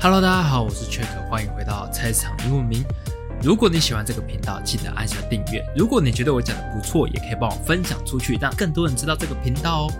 [0.00, 2.82] Hello，大家好，我是 Check，欢迎回到菜市场英文名。
[3.42, 5.62] 如果你喜欢这个频道，记得按下订阅。
[5.76, 9.92] 如果你觉得我讲的不错，也可以帮我分享出去，让更多人知道这个频道哦。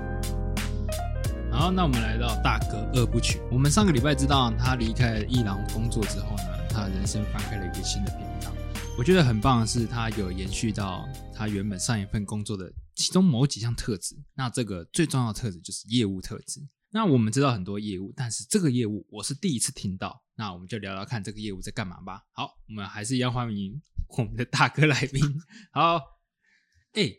[1.52, 3.42] 好，那我们来到大哥二部曲。
[3.52, 8.29] 我们上个礼拜知道他离开伊朗工作之后呢，他人生翻开了一个新的篇章。
[9.00, 14.14] 我觉得很棒的是，他有延续到他原本上一份工作的其中某几项特质。
[14.34, 16.60] 那这个最重要的特质就是业务特质。
[16.90, 20.22] 那我们知道很多业务，但是这个业务我是第一次听到。
[20.34, 22.20] 那我们就聊聊看这个业务在干嘛吧。
[22.32, 23.80] 好，我们还是一样欢迎
[24.18, 25.22] 我们的大哥来宾。
[25.72, 25.98] 好，
[26.92, 27.10] 哎，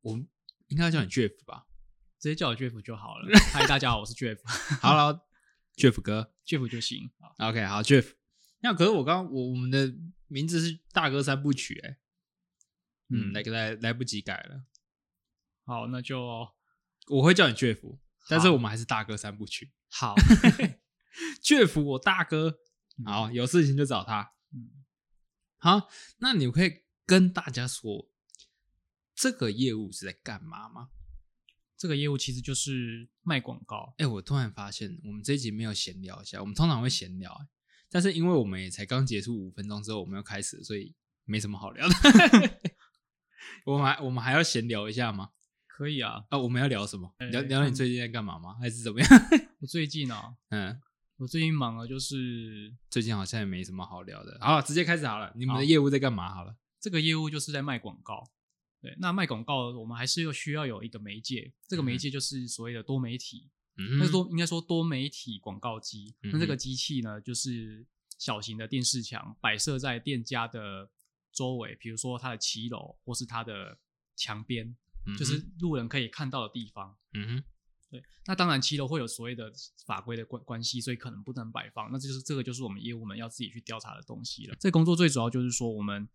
[0.00, 0.26] 我们
[0.68, 1.66] 应该叫你 Jeff 吧？
[2.18, 3.38] 直接叫我 Jeff 就好了。
[3.52, 4.38] 嗨，大家好，我是 Jeff。
[4.80, 5.26] 好了
[5.76, 7.10] ，Jeff 哥，Jeff 就行。
[7.36, 8.14] OK，好，Jeff。
[8.60, 9.94] 那可是我刚我我们的
[10.28, 11.98] 名字是大哥三部曲，哎，
[13.08, 14.64] 嗯，来来来不及改了。
[15.64, 16.48] 好，那就
[17.08, 17.98] 我会叫你 Jeff，
[18.28, 19.72] 但是我们还是大哥三部曲。
[19.88, 20.14] 好，
[21.42, 22.58] Jeff，我大哥，
[23.04, 24.34] 好，有事情就找他。
[24.52, 24.84] 嗯，
[25.58, 28.10] 好，那你可以跟大家说
[29.14, 30.90] 这个业务是在干嘛吗？
[31.76, 33.94] 这个业务其实就是卖广告。
[33.98, 37.46] 哎，我突然发现我们这一集没有闲聊一下，我们通常会闲聊，
[37.90, 40.94] 但是因为我们也才刚结束五分钟之后，我们要开始，所以
[41.24, 41.94] 没什么好聊的。
[43.64, 45.30] 我们还我们还要闲聊一下吗？
[45.66, 46.24] 可以啊。
[46.30, 47.14] 啊，我们要聊什么？
[47.30, 48.54] 聊聊你最近在干嘛吗？
[48.60, 49.08] 还是怎么样？
[49.60, 50.80] 我最近啊，嗯，
[51.16, 54.38] 我最近忙了，就是最近好像也没什么好聊的。
[54.40, 55.32] 好，直接开始好了。
[55.36, 56.34] 你们的业务在干嘛？
[56.34, 58.24] 好了，这个业务就是在卖广告。
[58.80, 66.14] 对，那卖广告，我们还是又需要有一个媒介，这个媒介就是所谓的多媒体，嗯那是多应该说多媒体广告机。
[66.22, 67.86] 嗯那这个机器呢，就是
[68.18, 70.90] 小型的电视墙，摆设在店家的
[71.32, 73.78] 周围，比如说它的骑楼或是它的
[74.16, 76.96] 墙边，嗯就是路人可以看到的地方。
[77.14, 77.44] 嗯哼，
[77.90, 79.52] 对，那当然骑楼会有所谓的
[79.86, 81.90] 法规的关关系，所以可能不能摆放。
[81.92, 84.56] 那这就是这个就是我们业务们要自己去调查的东西了。
[84.58, 86.08] 这工作最主要就是说，我们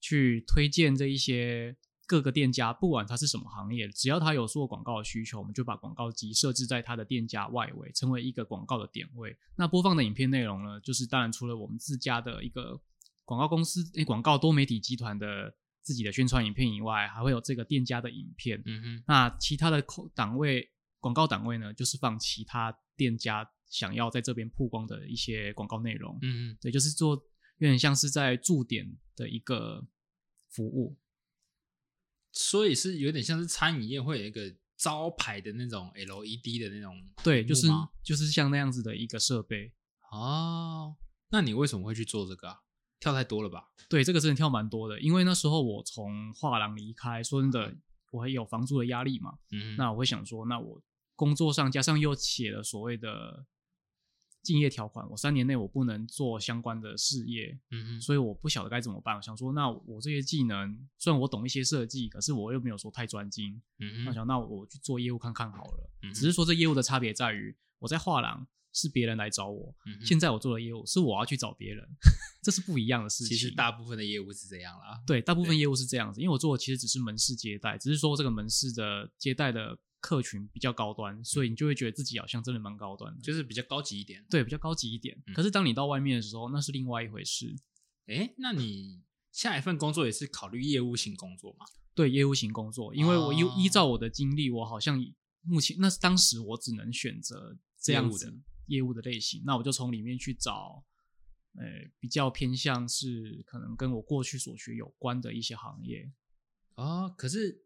[0.00, 1.76] 去推荐这一些
[2.10, 9.36] 各个店家，不管它是什么行业，只要它有做广告的需求，我们就把广告机设置在它的店家外围，成为一个广告的点位。
[9.54, 12.80] 那播放的影片内容呢，就是当然除了我们自家的一个
[13.24, 18.60] 广告公司、诶广告多媒体集团的自己的宣传影片以外，还会有这个店家的影片。
[18.66, 26.18] 嗯哼，那其他的口档位广告档位呢，就是放其他店家想要在这边曝光的一些广告内容。
[26.22, 27.14] 嗯嗯，对，就是做
[27.58, 29.86] 有点像是在驻点的一个
[30.48, 30.98] 服务。
[32.50, 37.68] 所以是有点像是餐饮业会有一个招牌的那种 LED 的那种，对，就是
[38.02, 39.72] 就是像那样子的一个设备。
[40.10, 40.96] 哦。
[41.30, 42.56] 那你为什么会去做这个啊？
[42.98, 43.68] 跳太多了吧？
[43.88, 47.72] 对，这个真的跳蛮多的，因为那时候我从画廊离开，说真的，
[48.10, 49.34] 我还有房租的压力嘛。
[49.52, 50.82] 嗯，那我会想说，那我
[51.14, 53.46] 工作上加上又写了所谓的
[54.42, 59.16] 竞业条款，我三年内我不能做相关的事业，嗯哼，所以我不晓得该怎么办。
[59.16, 63.60] 我想说，那我这些技能虽然我懂一些设计，可是我又没有说太专精。
[63.78, 65.90] 嗯哼，那我想，那我去做业务看看好了。
[66.02, 71.86] 嗯只是说这业务的差别在于，我在画廊是别人来找我，嗯现在我做的业务是我要去找别人，
[72.42, 73.36] 这是不一样的事情。
[73.36, 75.02] 其实大部分的业务是这样啦。
[75.06, 84.24] 对大部分业务是这样子，因为我做的其实只是门市接待，只是说这个门市的接待的客群比较高端，所以你就会觉得自己好像真的蛮高端的，就是比较高级一点。
[84.28, 85.16] 对比较高级一点。
[85.26, 87.54] 嗯可是当你到外面的时候，那是另外一回事。
[88.06, 91.66] 哎，那你下一份工作也是考虑业务型工作吗？
[91.94, 94.98] 对业务型工作，因为我依、哦依照我的经历，我好像
[95.42, 100.84] 目前那当时我只能选择这样子业务的业务的类型，那我就从里面去找，
[101.54, 101.64] 呃，
[101.98, 106.10] 比较偏向是可能跟我过去所学有关的一些行业。
[106.76, 107.62] 哦，可是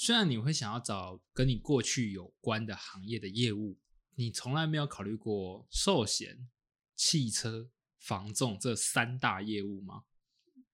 [0.00, 3.76] 虽然你会想要找跟你过去有关的行业的业务，
[4.14, 6.48] 你从来没有考虑过寿险、
[6.94, 7.68] 汽车、
[7.98, 10.04] 房仲这三大业务吗？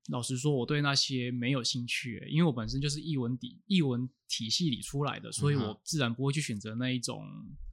[0.08, 7.24] 老实说，我对那些没有兴趣欸，因为我本身就是译文底译文体系里出来的，所以我自然不会去选择那一种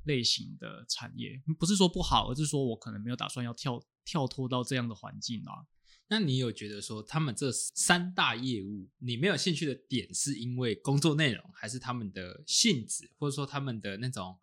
[0.06, 1.38] 类型的产业。
[1.60, 5.68] 不是说不好，而是说我可能没有打算要跳跳脱到这样的环境啊。
[6.12, 14.38] 那你有觉得说他们这三大业务你没有兴趣的点，是因为工作内容，还是他们的性质，或者说他们的那种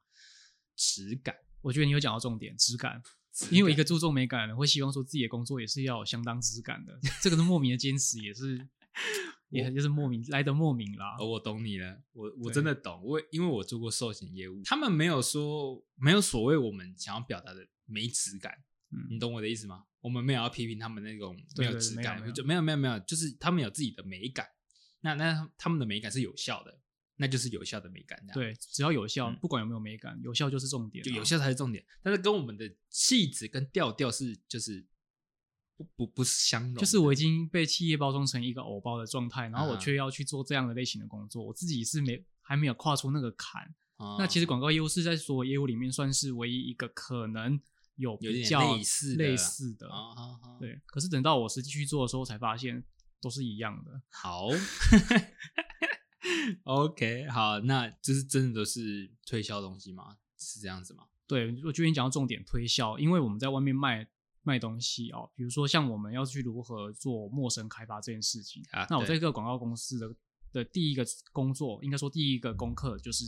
[0.74, 1.36] 质感？
[1.60, 3.02] 我觉得你有讲到重点，质感。
[3.50, 8.66] 因为一个注重美感的人会希望说自己的工作也是要有相当质感的，这个是莫名的坚持，也是
[9.50, 11.16] 也就是莫名来的莫名啦。
[11.20, 18.54] 哦，我懂你了，我我真的懂，我因为我做过寿险业务，他们没有说没有所谓我们想要表达的没质感，
[19.10, 19.84] 你嗯，懂我的意思吗？
[20.00, 24.46] 我们没有要批评他们那种没有质感，没有没有就没有没有没有，就是他们有自己的美感，
[25.00, 26.80] 那那他们的美感是有效的，
[27.16, 31.84] 那就是有效的美感，对，只要有效，嗯不管有没有美感，有效就是重点啊、就有效才是重点。
[32.02, 34.86] 但是跟我们的气质跟调调是就是
[35.76, 43.62] 不不不是相容，就是我已经被企业包装成一个偶包的状态，然后我嗯却要去做这样的类型的工作，我自己是没还没有跨出那个坎。
[43.96, 47.60] 哦那其实广告业务是在所有业务里面算是唯一一个可能
[47.98, 49.86] 有比较类似的
[50.58, 50.80] 对。
[50.86, 52.82] 可是等到我实际去做的时候，才发现
[53.20, 54.00] 都是一样的。
[54.08, 54.48] 好，
[56.64, 60.16] OK，好，那这是真的都是推销东西吗？
[60.38, 61.04] 是这样子吗？
[61.26, 64.08] 对，我觉得你讲到重点推销，因为我们在外面卖
[64.42, 70.14] 卖东西哦，比如说像我们要去如何做陌生开发这件事情，啊那我在一个广告公司的
[70.52, 73.24] 的第一个工作，应该说第一个功课就是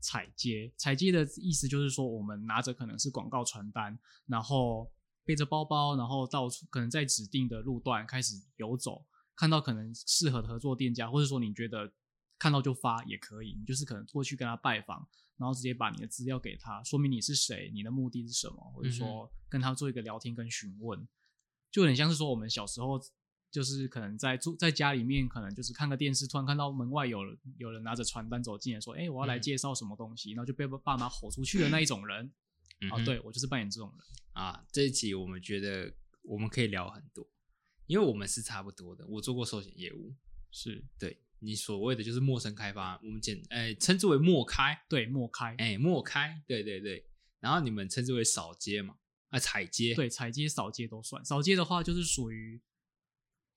[0.00, 0.72] 采接。
[0.76, 4.90] 采接的意思就是说，我们拿着可能是广告传单，然后
[5.24, 9.06] 背着包包，然后到处可能在指定的路段开始游走，
[9.36, 11.92] 看到可能适合的合作店家，或者说你觉得
[12.38, 15.06] 看到就发也可以，你就是可能过去跟他拜访，
[15.36, 21.06] 然后直接把你的资料给他，说明你是谁，你的目的是什么，或者说跟他做一个聊天跟询问，
[21.70, 22.98] 就很像是说我们小时候
[23.50, 30.30] 就是可能在住在家里面，可能就是看个电视，突然看到门外有人有人拿着传单走进来，说：“哎、我要来嗯介绍什么东西。
[30.32, 32.32] 然后就被爸妈吼出去的那一种人。
[32.90, 34.06] 啊，对我就是扮演这种人。
[34.32, 35.92] 啊，这一集我们觉得
[36.22, 37.28] 我们可以聊很多，
[37.86, 39.06] 因为我们是差不多的。
[39.06, 40.14] 我做过寿险业务，
[40.50, 47.04] 是对你所谓的就是陌生开发，我们简哎称之为陌开，对，陌开，哎，陌开，对对对。
[47.40, 48.96] 然后你们称之为扫街嘛，
[49.28, 51.22] 啊踩街，对，踩街、扫街都算。
[51.22, 52.58] 扫街的话，就是属于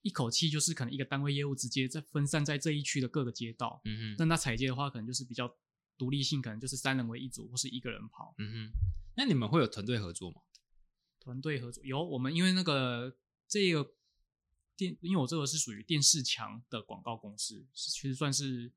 [0.03, 3.81] 一口气，就是可能一个单位业务直接在分散在这一区的各个街道。
[3.85, 5.51] 嗯哼，那那采接的话，可能就是比较
[5.97, 8.35] 独立性，可能就是三人为一组，或是一个人跑。
[8.37, 8.71] 嗯哼。
[9.15, 10.41] 那你们会有团队合作吗？
[11.19, 13.15] 团队合作有我们，因为那个
[13.47, 13.93] 这个
[14.75, 18.73] 电，因为我这个是属于电视墙的广告公司，其实算是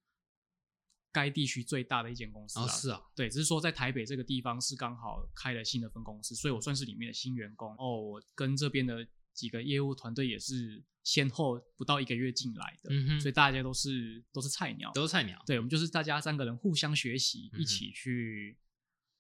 [1.11, 7.75] 该地区最大的一间公司哦，是啊，对，只是说在台北这个地方是刚好开了新的分公司，所以我算是里面的新员工。
[7.79, 14.91] 哦，我跟这边的几个业务团队也是先后不到一个月进来的，嗯所以大家都是都是菜鸟。
[14.93, 18.59] 都是菜鸟，对，我们就是大家三个人互相学习，嗯一起去，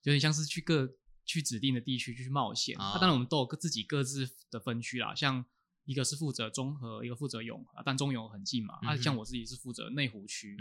[0.03, 0.91] 有点像是去各
[1.25, 2.77] 去指定的地区去冒险。
[2.81, 5.45] 啊那、当然我们都有各自己各自的分区啦，像
[5.85, 8.75] 一个是负责中和，一个负责永但中永很近嘛。
[8.83, 10.57] 啊，嗯哼像我自己是负责内湖区。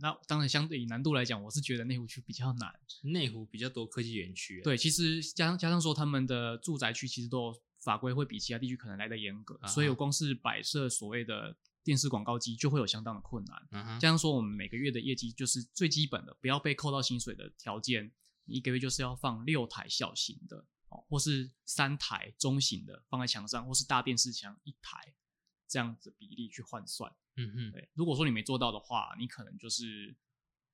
[0.00, 2.72] 那当然相对以难度来讲，我是觉得内湖区比较难。
[3.02, 13.68] 内湖比较多科技园区，，对，其实加上加上说他们的住宅区其实都有法规会比其他地区可能来的严格，所以我光是摆设所谓的电视广告机就会有相当的困难。
[13.72, 18.12] 嗯哼，加上说我们每个月的业绩就是最基本的，不要被扣到薪水的条件，
[18.44, 25.12] 你一个月就是要放六台小型的哦，或是三台中型的放在墙上，或是大电视墙一台
[25.66, 27.12] 这样子比例去换算。
[27.36, 30.14] 嗯哼，对，如果说你没做到的话，你可能就是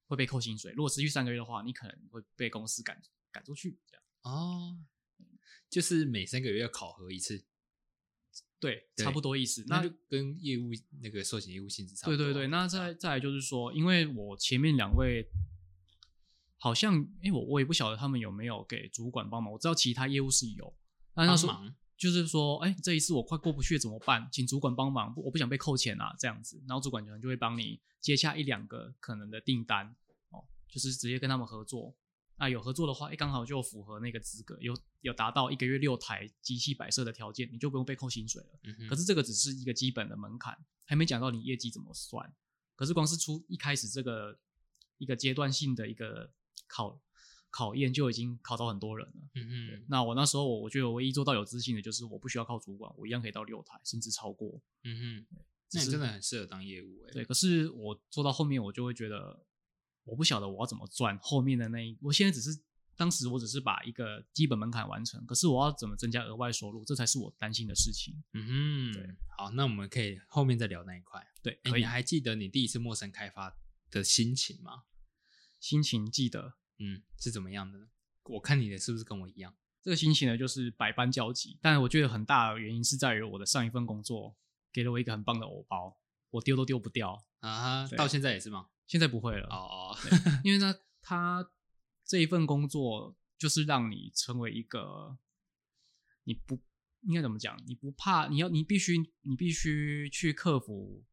[0.09, 0.73] 会被扣薪水。
[0.73, 3.01] 如果持续三个月的话，你可能会被公司赶
[3.31, 3.79] 赶出去。
[3.87, 4.77] 这样哦，
[5.71, 7.45] 就是每三个月要考核一次，
[8.59, 9.65] 对，对差不多意思。
[9.69, 10.71] 那就跟业务
[11.03, 12.27] 那个寿险业务性质差不多啊。
[12.27, 15.29] 对对对，那再再来就是说，因为我前面两位
[16.57, 20.75] 好像，因为我我也不晓得他们有没有给主管帮忙，我知道其他业务是有，
[21.15, 21.55] 那那时候
[21.97, 24.29] 就是说，哎，这一次我快过不去怎么办？
[24.33, 29.95] 请主管帮忙，我不想被扣钱啊，这样子，然后主管可能就会帮你接下一两个可能的订单，
[30.31, 31.95] 哦，就是直接跟他们合作。
[32.39, 38.61] 那有合作的话，哎，刚好就符合那个资格，有有达到一个月六台机器摆设的条件，你就不用被扣薪水了。
[38.63, 42.33] 嗯，可是这个只是一个基本的门槛，还没讲到你业绩怎么算。
[42.77, 44.39] 可是光是出一开始这个
[44.99, 46.33] 一个阶段性的一个
[46.69, 47.01] 考
[47.51, 49.29] 考验，就已经考到很多人了。
[49.35, 54.63] 嗯哼，那我那时候我我觉得我唯一做到有自信的就是我不需要靠主管，我一样可以到六台甚至超过。
[54.85, 55.37] 嗯哼，
[55.73, 57.13] 那你真的很适合当业务哎。
[57.13, 59.45] 对，可是我做到后面我就会觉得
[60.09, 62.59] 我不晓得我要怎么赚后面的那一，我现在只是。
[62.99, 68.13] 当时我只是把一个基本门槛完成，可是我要怎么增加额外收入，这才是我担心的事情。
[68.33, 71.25] 嗯对哼，好，那我们可以后面再聊那一块。
[71.41, 71.87] 对，哎，可以你。
[71.87, 73.57] 还记得你第一次陌生开发
[73.89, 74.83] 的心情吗？
[75.61, 77.87] 心情记得，嗯，是怎么样的呢？
[78.25, 79.55] 我看你的是不是跟我一样？
[79.81, 81.57] 这个心情呢，就是百般焦急。
[81.63, 84.37] 但我觉得很大的原因是在于我的上一份工作
[84.73, 85.97] 给了我一个很棒的偶包，
[86.31, 87.25] 我丢都丢不掉。
[87.39, 88.67] 啊哈，到现在也是吗？
[88.89, 89.97] 现在不会了，哦哦，
[90.43, 91.49] 因为呢，他
[92.05, 95.17] 这一份工作就是让你成为一个
[96.25, 96.61] 你不
[97.03, 97.57] 应该怎么讲？
[97.69, 101.05] 你不怕，你要你必须你必须去克服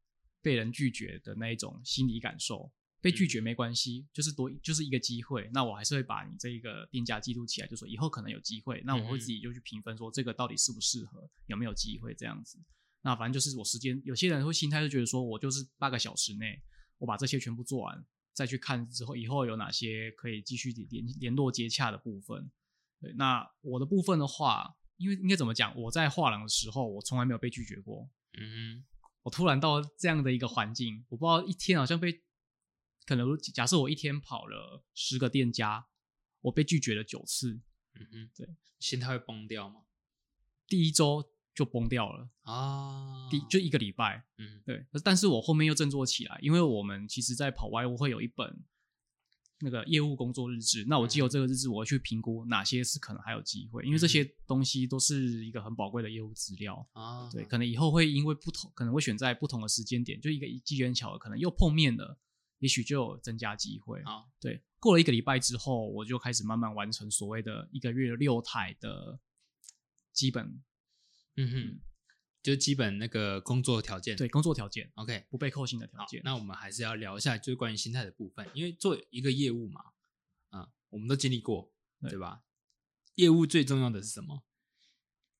[0.42, 2.74] 被人拒绝的那一种心理感受。
[3.02, 5.48] 被拒绝没关系，就是多就是一个机会。
[5.54, 8.82] 那我还是会把你这一个定价记录起来，就说以后可能有机会。
[8.84, 12.58] 那我会自己就去评分，说这个到底适不适合，有没有机会这样子。
[13.04, 16.60] 那反正就是我时间，有些人会心态就觉得说我就是八个小时内
[17.06, 22.52] 我把这些全部做完，再去看之后以后有哪些可以继续联联络接洽的部分。
[23.00, 28.10] 对，那我的部分的话，因为应该怎么讲，我在画廊的时候，我从来没有被拒绝过。
[28.34, 28.42] 嗯
[28.82, 28.86] 哼
[29.22, 32.24] 我突然到这样的一个环境，我不知道一天好像被，
[33.06, 35.86] 可能假设我一天跑了十个店家，
[36.42, 37.62] 我被拒绝了九次，
[37.94, 39.82] 嗯哼，对，心态会崩掉吗？
[40.68, 41.24] 第一周
[41.56, 44.62] 就崩掉了，啊，第就一个礼拜，嗯。
[44.66, 48.62] 对，但是我后面又振作起来，因为我们其实在跑外务会有一本
[49.60, 56.86] 那个业务工作日志，那我既有这个日志，我会去评估哪些是可能还有机会，因为这些东西都是一个很宝贵的业务资料。
[56.92, 62.18] 啊，对，可能以后会因为不同，可能会选在不同的时间点，就一个机缘巧合，可能又碰面了，
[62.60, 64.02] 也许就有增加机会。
[64.02, 69.18] 啊，对，过了一个礼拜之后，我就开始慢慢完成所谓的一个月六台的
[70.12, 70.62] 基本
[71.38, 71.82] 嗯哼，
[72.42, 74.16] 就基本那个工作条件。
[74.16, 79.82] 对工作条件，，OK，不被扣薪的条件。，那我们还是要聊一下，就是关于心态的部分，因为做一个业务嘛，
[80.52, 82.44] 嗯，我们都经历过，对对吧？
[83.16, 84.44] 业务最重要的是什么？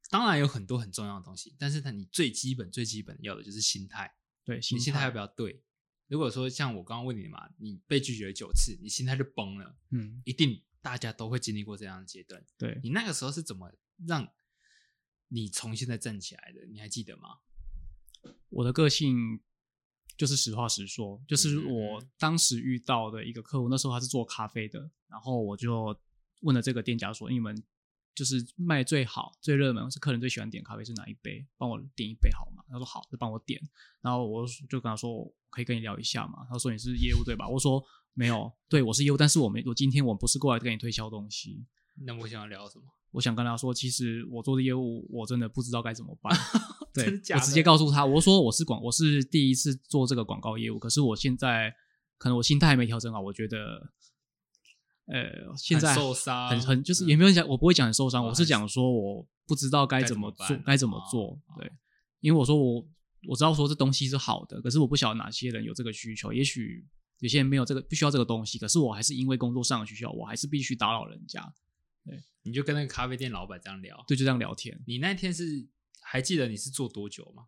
[0.10, 4.16] 当然有很多很重要的东西，但是它你最基本、最基本要的就是心态。
[4.44, 5.64] 对，你心心态要不要对？
[6.08, 12.46] 如果说像我刚刚问你嘛，你被拒绝了九次，你心态就崩了，嗯，一定大家都会经历过这样的阶段。
[12.58, 13.74] 对，你那个时候是怎么
[14.08, 14.32] 让
[15.28, 16.66] 你从现在站起来的？
[16.68, 17.40] 你还记得吗？
[18.50, 19.40] 我的个性
[20.18, 25.96] 就是实话实说，就是嗯我当时遇到的一个客户，那时候他是做咖啡的，然后我就
[26.42, 27.62] 问了这个店家说：“你们
[28.14, 31.46] 就是卖最好、最热门，是客人最喜欢点咖啡是哪一杯？
[31.58, 33.62] 帮我点一杯好吗？”他说：“好，就帮我点。”
[34.02, 41.66] 然后我就跟他说：“可以跟你聊一下嘛？”他说：“你是业务对吧？”我说：“没有，对我是业务，但是我没，我今天我不是过来跟你推销东西。”
[42.06, 42.86] 那我想要聊什么？
[43.16, 46.38] 我想跟他说，其实我做的业务，我真的不知道该怎么办。
[46.94, 51.74] 对我直接告诉他，我说我是广，我是第一次做这个广告业务，可是我现在
[52.18, 53.90] 可能我心态还没调整好，我觉得，
[55.08, 61.28] 呃，现在很受伤很很就是嗯也没有讲，我不会讲很受伤，哦我是讲说我不知道该该怎么做该怎么哦做。
[61.28, 61.72] 哦对，
[62.20, 62.86] 因为我说我
[63.30, 66.86] 我知道说这东西是好的，可是我不晓得哪些人有这个需求，也许
[67.20, 71.42] 有些人没有这个不需要这个东西，可是我还是因为工作上的需求，我还是必须打扰人家。
[72.46, 74.02] 你就跟那个咖啡店老板这样聊。
[74.08, 74.82] 对，就这样聊天。
[74.88, 75.68] 你那天是
[76.02, 77.48] 还记得你是做多久吗？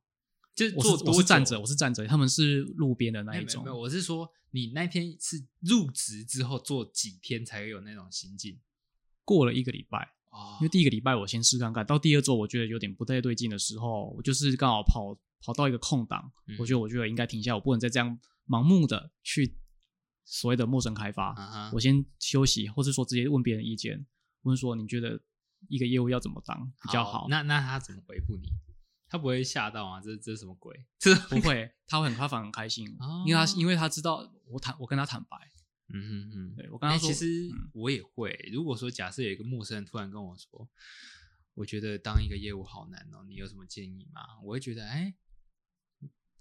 [0.55, 3.77] 就是我是做多久我是站着，我是站着，他们是路边的那一种没有，。
[3.77, 8.59] 我是说你那天是入职之后做几天才有那种心境
[9.23, 9.99] 过了一个礼拜，
[10.31, 19.55] 哦因为第一个礼拜我先试看看，到第二周我觉得有点不太对劲的时候，我就是刚好跑跑到一个空档，嗯我觉得我觉得应该停下，我不能再这样盲目的去
[20.25, 24.07] 所谓的陌生开发，我先休息，或是说直接问别人意见，
[24.47, 25.21] 问说你觉得
[25.67, 27.27] 一个业务要怎么当比较好？
[27.29, 28.47] 那那他怎么回复你？
[29.09, 30.01] 他不会吓到吗？
[30.01, 30.85] 这这是什么鬼？
[30.99, 35.37] 这不会，他会很他反而很开心，哦因为他因为他知道我坦我跟他坦白，
[35.93, 38.37] 嗯哼哼，对我跟他说，欸其实嗯我也会。
[38.51, 40.69] 如果说假设有一个陌生人突然跟我说，
[41.53, 44.21] 我觉得当一个业务好难哦，你有什么建议吗？
[44.43, 45.15] 我会觉得哎、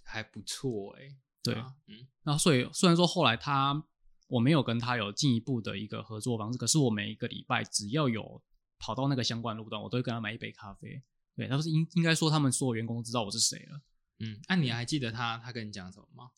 [0.02, 3.84] 还不错哎、对啊嗯然后所以虽然说后来他
[4.28, 8.42] 我没有跟他有进一步的一个合作方式，可是我每一个礼拜只要有
[8.78, 11.02] 跑到那个相关路段，我都会跟他买一杯咖啡。
[11.34, 13.80] 对，他是应应该说他们所有员工都知道我是谁了。
[14.18, 16.30] 嗯，那、你还记得他他跟你讲什么吗？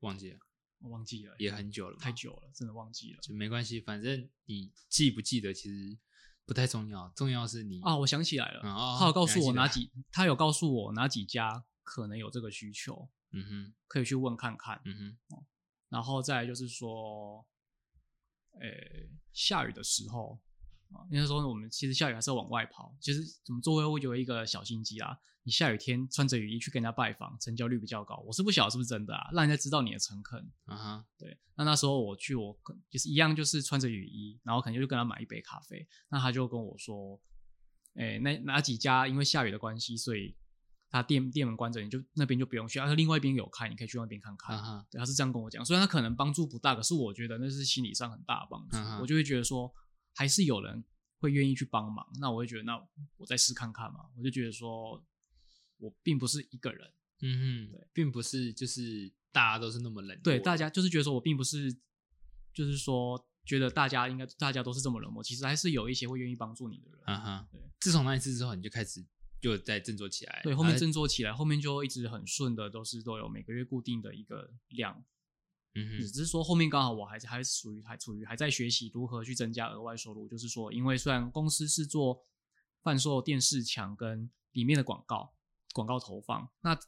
[0.00, 0.38] 忘记了，
[0.78, 5.98] 我忘记了，也很久了，太久了，真的忘记了就没关系，反正你记不记得其实
[6.46, 7.98] 不太重要，重要是你啊！
[7.98, 14.80] 我想起来了，嗯哦他有告诉我哪几，他有告诉我哪几家可能有这个需求，嗯哼可以去问看看。
[14.86, 15.44] 嗯哼
[15.90, 17.44] 然后再就是说，
[18.52, 18.60] 呃，
[19.32, 20.40] 下雨的时候
[20.92, 22.96] 啊，那时候我们其实下雨还是要往外跑。
[23.00, 28.16] 其实怎么做会会有一个小心机啊，你下雨天穿着雨衣去跟人家拜访，成交率比较高。
[28.26, 30.40] 我是不晓得是不是真的啊，让人家知道你的诚恳。
[30.64, 35.86] 啊哈对，那那时候我去，我可就是一样，就是穿着雨衣，然后可能就跟他买一杯咖啡。
[36.08, 37.20] 那他就跟我说，
[37.94, 40.36] 哎，那哪几家因为下雨的关系，所以
[40.90, 44.58] 他店店门关着，你就那边就不用去，啊，另外一边有开，你可以去那边看看。
[44.58, 48.76] 啊对，他是这样跟我讲，虽然他可能帮助不大，可是我觉得那是心理上很大的帮助。
[49.00, 49.72] 我就会觉得说，
[50.14, 50.84] 还是有人
[51.20, 52.76] 会愿意去帮忙，那我会觉得，那
[53.16, 54.00] 我再试看看嘛。
[54.16, 55.00] 我就觉得说，
[55.78, 56.92] 我并不是一个人，
[57.22, 61.72] 嗯哼，并不是就是大家都是那么冷漠，对大家就是觉得说我并不是，
[62.52, 67.00] 就是说觉得大家应该大家都是这么冷漠，其实还是有一些会愿意帮助你的人。
[67.04, 69.04] 啊哈对，自从那一次之后，你就开始
[69.40, 75.04] 就再振作起来，对，后面振作起来，后面就一直很顺的，都是都有每个月固定的一个量，
[75.74, 82.24] 嗯哼只是说后面刚好我还是还属于还处于还在学习如何去增加额外收入，就是说，因为虽然公司是做
[82.82, 85.34] 贩售电视墙跟里面的广告
[85.72, 86.50] 广告投放。
[86.60, 86.78] 那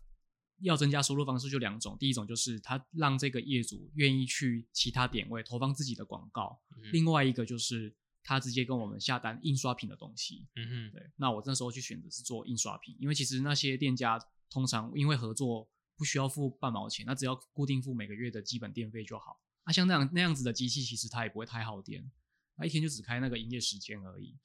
[0.61, 7.93] 要增加收入方式就两种，第一种就是他让这个业主愿意去其他点位投放自己的广告，嗯另外一个就是
[8.23, 10.47] 他直接跟我们下单印刷品的东西。
[10.57, 19.41] 嗯哼，对，那我那时候去选择是做印刷品，因为其实那些店家通常因为合作不需要付半毛钱，那只要固定付每个月的基本电费就好。
[19.65, 22.11] 啊，像那样那样子的机器，其实它也不会太耗电，
[22.57, 24.37] 它一天就只开那个营业时间而已。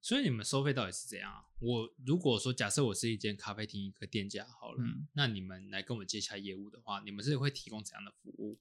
[0.00, 1.44] 所以你们收费到底是怎样啊？
[1.60, 8.58] 我如果说假设我是一间咖啡厅一个店家好了，嗯那你们来跟我接洽业务的话，你们是会提供怎样的服务？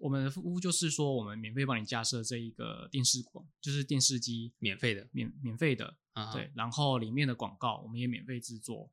[0.00, 8.90] 我们的服务就是说，我们免费帮你架设这一个电视广，就是电视机免费的，免免费的，啊，对，然后里面的广告我们也免费制作，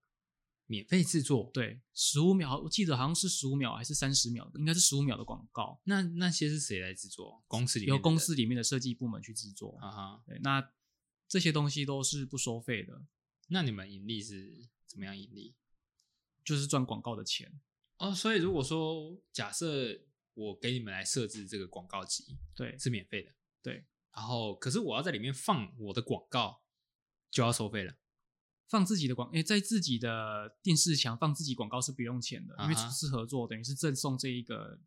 [0.66, 1.50] 免费制作。
[1.54, 7.42] 对，十五秒，我记得好像是十五秒还是三十秒，应该是十五秒的广告，那那些是谁来制作？
[7.48, 9.78] 公司里面由公司里面的设计部门去制作。
[9.82, 10.72] 啊哈，对，那
[11.30, 13.06] 这些东西都是不收费的，
[13.48, 15.56] 那你们盈利是怎么样盈利？
[16.44, 17.60] 就是赚广告的钱。
[17.98, 20.00] 哦，所以如果说假设
[20.38, 23.32] 我给你们来设置这个广告机对是免费的，
[23.63, 26.62] 对，然后可是我要在里面放我的广告
[27.32, 27.98] 就要收费了。
[28.70, 34.79] 放自己的广，诶，在自己的电视墙放自己广告是不用钱的，因为啊哈初次合作等于是赠送这一个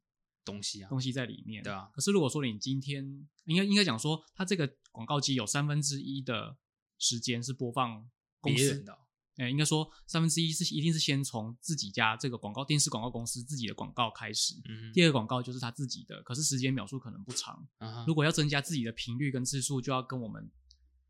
[0.44, 1.64] 东西啊东西在里面。
[1.64, 3.02] 对啊可是如果说你今天
[3.44, 6.58] 应该应该讲说，它这个广告机有三分之一的
[6.98, 8.98] 时间是播放公司别人的
[9.36, 17.66] 哦诶，应该说三分之一是一定是先从自己家这个广告电视广告公司自己的广告开始，嗯第二个广告就是他自己的，可是时间秒数可能不长。
[17.78, 20.50] 啊如果要增加自己的频率跟次数，就要跟我们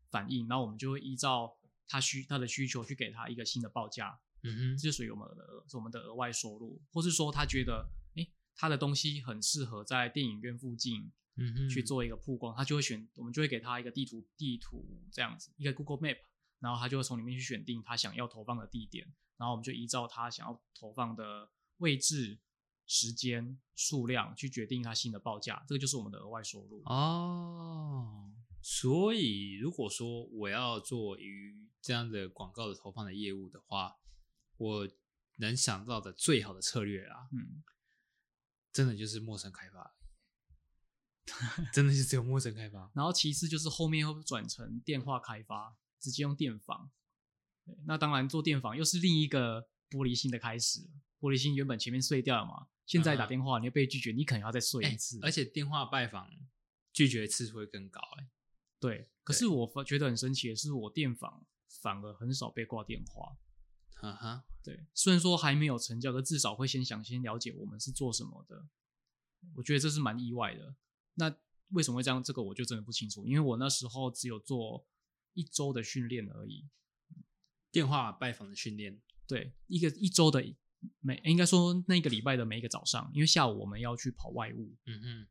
[0.09, 4.77] 反映，然后我们就会依照他需他的需求去给他一个新的报价，嗯哼。
[4.77, 16.17] 这就属于我们的是我们的额外收入，或是说他觉得诶他的东西很适合在电影院附近嗯哼去做一个曝光，他就会选，我们就会给他一个地图地图这样子，一个 Google Map，
[16.61, 22.39] 然后他就会从里面去选定他想要投放的地点，然后我们就依照他想要投放的位置、
[22.85, 26.81] 时间、数量去决定他新的报价，这个就是我们的额外收入。
[26.85, 28.31] 哦，
[28.61, 33.97] 所以如果说我要做于这样的广告的投放的业务的话，
[34.57, 34.87] 我
[35.37, 37.63] 能想到的最好的策略啊，嗯，
[38.71, 39.95] 真的就是陌生开发，
[41.73, 42.91] 真的是只有陌生开发。
[42.93, 46.91] 然后其次就是后面会转成电话开发，直接用电访。
[47.63, 50.89] 对，那当然做电访又是另一个玻璃心的开始了。
[51.19, 55.19] 玻璃心原本前面碎掉了嘛，现在打嗯电话你又被拒绝，你可能要再碎哎一次。
[55.21, 56.27] 而且电话拜访
[56.91, 58.27] 拒绝次数会更高、哎，
[58.79, 61.45] 对，可是我发觉得很神奇的是，我电访
[61.81, 63.37] 反而很少被挂电话。
[63.93, 68.67] 哈哈，对，虽然说还没有成交，但至少会先想先了解我们是做什么的。
[69.55, 70.75] 我觉得这是蛮意外的。
[71.13, 71.31] 那
[71.69, 72.23] 为什么会这样？
[72.23, 74.83] 这个我就真的不清楚，因为我那时候只有做
[75.33, 76.67] 一周的训练而已。
[77.71, 80.43] 电话拜访的训练，对，一个一周的
[80.99, 85.27] 每应该说那个礼拜的每一个早上，因为下午我们要去跑外务，嗯哼，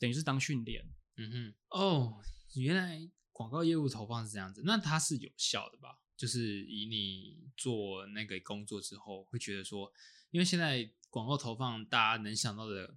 [0.00, 0.88] 等于是当训练。
[1.16, 2.22] 嗯哼，哦，
[2.54, 5.98] 原来广告业务投放是这样子，那它是有效的吧？
[6.16, 9.92] 就是以你做那个工作之后，会觉得说，
[10.30, 12.96] 因为现在广告投放大家能想到的，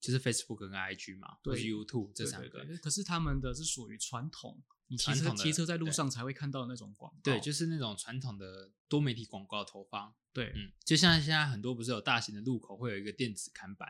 [0.00, 7.20] 就是 Facebook 跟 IG 嘛，或对是 YouTube 这三个，对对可是他们的是属于传统，你骑车骑车在路上才会看到的那种广告。
[7.22, 10.14] 对，就是那种传统的多媒体广告投放。
[10.32, 13.88] 对、嗯，就像现在很多不是有大型的路口会有一个电子看板，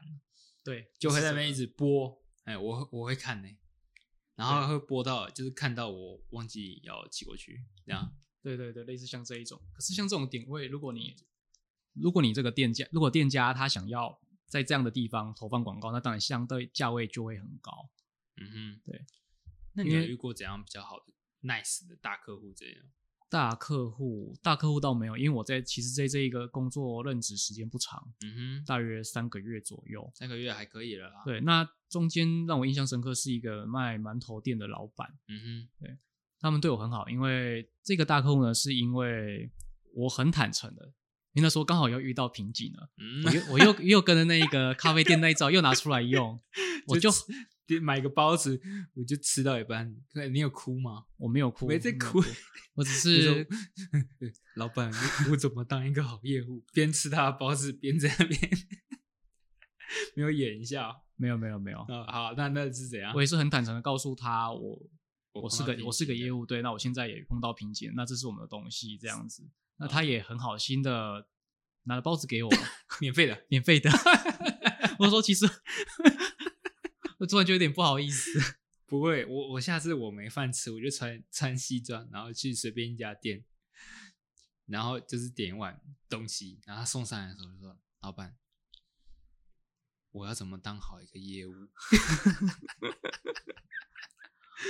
[0.62, 3.48] 对，就会那边一直播，哎，我会我会看呢、
[4.34, 8.14] 然后会播到就是看到我忘记要骑过去，这样。
[8.40, 9.60] 对对对，类似像这一种。
[9.72, 11.16] 可是像这种点位，如果你
[11.92, 17.90] 如果你这个店家，如果店家他想要在这样的地方投放广告，那当然相对价位就会很高。
[18.36, 19.04] 嗯哼，对。
[19.78, 21.04] 那你有遇过怎样比较好的
[21.48, 22.84] nice 的大客户这样？
[23.30, 30.10] 大客户，大客户倒没有，因为我在其实在这一个工作任职时间不长，嗯哼，大约三个月左右。
[30.14, 35.98] 三个月还可以了啦。，对，那中间让我印象深刻是一个卖馒头店的老板，嗯哼，对
[36.40, 39.50] 他们对我很好，因为这个大客户呢，是因为
[39.94, 40.92] 我很坦诚的，
[41.32, 46.40] 因为那时候刚好又遇到瓶颈了，哼，我嗯，又我又又跟着那个咖啡店那一招又拿出来用，
[46.88, 48.60] 我就吃买个包子，
[48.94, 49.94] 我就吃到一半，
[50.32, 51.04] 你有哭吗？
[51.18, 52.22] 我没有哭，没在有哭
[52.74, 53.46] 我只 是
[54.56, 54.90] 老板，
[55.26, 56.64] 我我怎么当一个好业务？
[56.72, 58.40] 边吃他的包子边在那边
[60.16, 62.04] 没有演一下没有没有没有，啊？
[62.10, 63.12] 好，那那是怎样？
[63.14, 64.80] 我也是很坦诚的告诉他，我
[65.32, 69.42] 我是个我是个颈业务，对，那我现在也碰到瓶颈，那这是我们的东西这样子，
[69.78, 71.28] 那他也很好心的
[71.84, 72.50] 拿了包子给我，
[73.00, 73.90] 免费的，免费的，
[75.00, 75.46] 我说其实
[77.18, 83.44] 我突然就有点不好意思，不会，我我下次我没饭吃，我就穿穿西装，然后去随便一家店，
[84.66, 88.36] 然后就是点一碗东西，然后他送上来的时候就说：“老板，
[90.10, 91.52] 我要怎么当好一个业务？”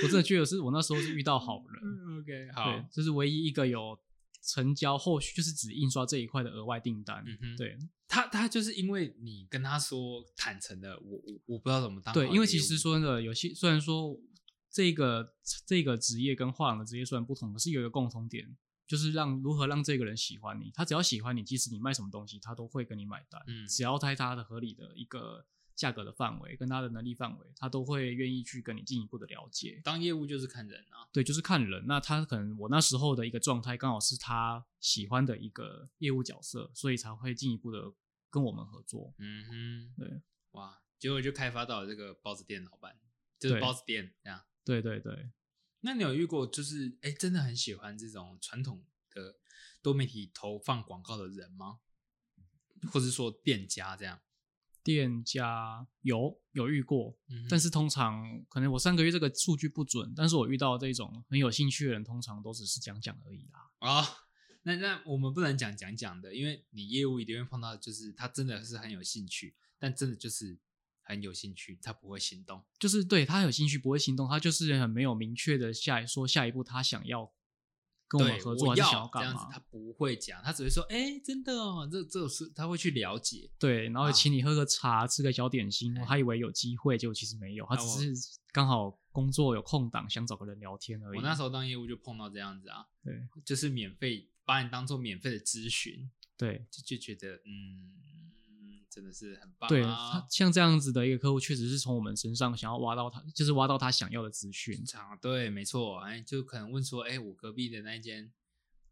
[0.03, 3.99] 我真的觉得是我那时候是遇到好人，嗯 OK，好，，这是唯一一个有
[4.41, 7.23] 成交后续就是指印刷这一块的额外订单。
[7.25, 14.19] 嗯哼，对他他就是因为你跟他说坦诚的，我我我不知道怎么当对，因为其实说真的，有些虽然说
[14.71, 15.33] 这个
[15.65, 20.71] 这个职业跟画廊的职业虽然不同，可是有一个共同点，就是让如何让这个人喜欢你。
[20.73, 23.41] 他只要喜欢你，即使你卖什么东西，他都会跟你买单。
[23.47, 25.45] 嗯只要在他的合理的一个
[25.79, 29.79] 价格的范围跟他的能力范围，他都会愿意去跟你进一步的了解。
[29.81, 31.85] 当业务就是看人啊，对，就是看人。
[31.87, 37.93] 那他可能我那时候的一个状态刚好是他喜欢的一个业务角色，所以才会进一步的
[38.29, 39.13] 跟我们合作。
[39.19, 42.99] 嗯哼，对，哇，结果就开发到了这个包子店老板，
[43.39, 44.43] 就是包子店这样。
[44.65, 45.31] 对对对，
[45.79, 49.37] 那你有遇过就是哎，真的很喜欢这种传统的
[49.81, 51.79] 多媒体投放广告的人吗？
[52.91, 54.19] 或者说店家这样？
[54.83, 63.69] 店家有有遇过，嗯但是通常可能我上个月这个数据不准，但是我遇到这种很有兴趣的人，通常都只是讲讲而已啦。
[63.79, 64.05] 啊、
[64.63, 70.57] 那那我们不能讲讲讲的，因为你业务一定会碰到，就是他真的是很有兴趣，但真的就是
[71.01, 72.63] 很有兴趣，他不会行动。
[72.77, 77.31] 就是对他有兴趣不会行动，他就是很没有明确的下说下一步他想要
[78.09, 79.59] 跟我们，合作还是我要想干嘛这样子他？
[79.69, 83.49] 不会讲，他只会说，哎、真的哦，这这是他会去了解。
[83.59, 91.17] 对，然后啊请你喝个茶，吃个小点心，哎我还以为有机会，结果其实没有，他只是刚好工作有空档，想找个人聊天而已。
[91.17, 93.13] 我那时候当业务就碰到这样子啊，对
[93.45, 97.93] 就是免费把你当做免费的咨询，对就就觉得嗯，
[98.89, 99.69] 真的是很棒、啊。
[99.69, 104.75] 对，他像这样子的一个客户，确实是从我们身上想要挖到他，就是挖到他想要的资讯。
[104.93, 108.31] 啊，对，没错，哎，就可能问说，哎，我隔壁的那一间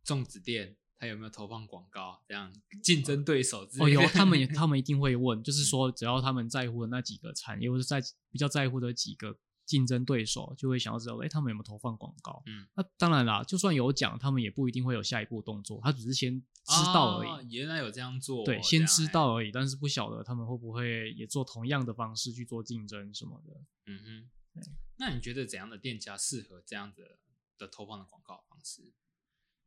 [0.05, 2.21] 粽子店，他有没有投放广告？
[2.27, 12.41] 这样竞争对手之类哦，的有他们也他们一定会问，嗯就是说只要他们在乎的那几个产业，或者在比较在乎的几个竞争对手，就会想要知道，哎，他们有没有投放广告？
[12.47, 17.27] 嗯，那当然啦，就算有讲，他们也不一定会有下一步动作，他只是先知道而已。
[17.27, 23.61] 哦原来有这样做，对，先知道而已，但是不晓得他们会不会也做同样的方式去做竞争什么的。
[23.85, 24.63] 嗯哼对，
[24.97, 27.19] 那你觉得怎样的店家适合这样的
[27.57, 28.93] 的投放的广告方式？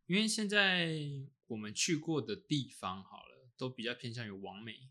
[0.07, 0.99] 因为现在
[1.47, 4.89] 我们去过的地方，好了，都比较偏向于网美，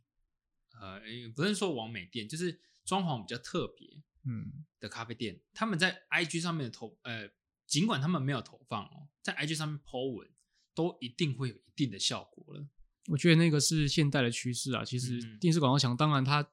[0.80, 1.02] 呃，
[1.36, 7.30] 不是说网美店，就是装潢比较特别嗯，的咖啡店，他们在 IG 上面的投，呃，
[7.66, 10.30] 尽管他们没有投放哦，在 IG 上面 po 文，
[10.74, 12.68] 都一定会有一定的效果了。
[13.08, 14.84] 我觉得那个是现代的趋势啊。
[14.84, 16.48] 其实电视广告墙当然它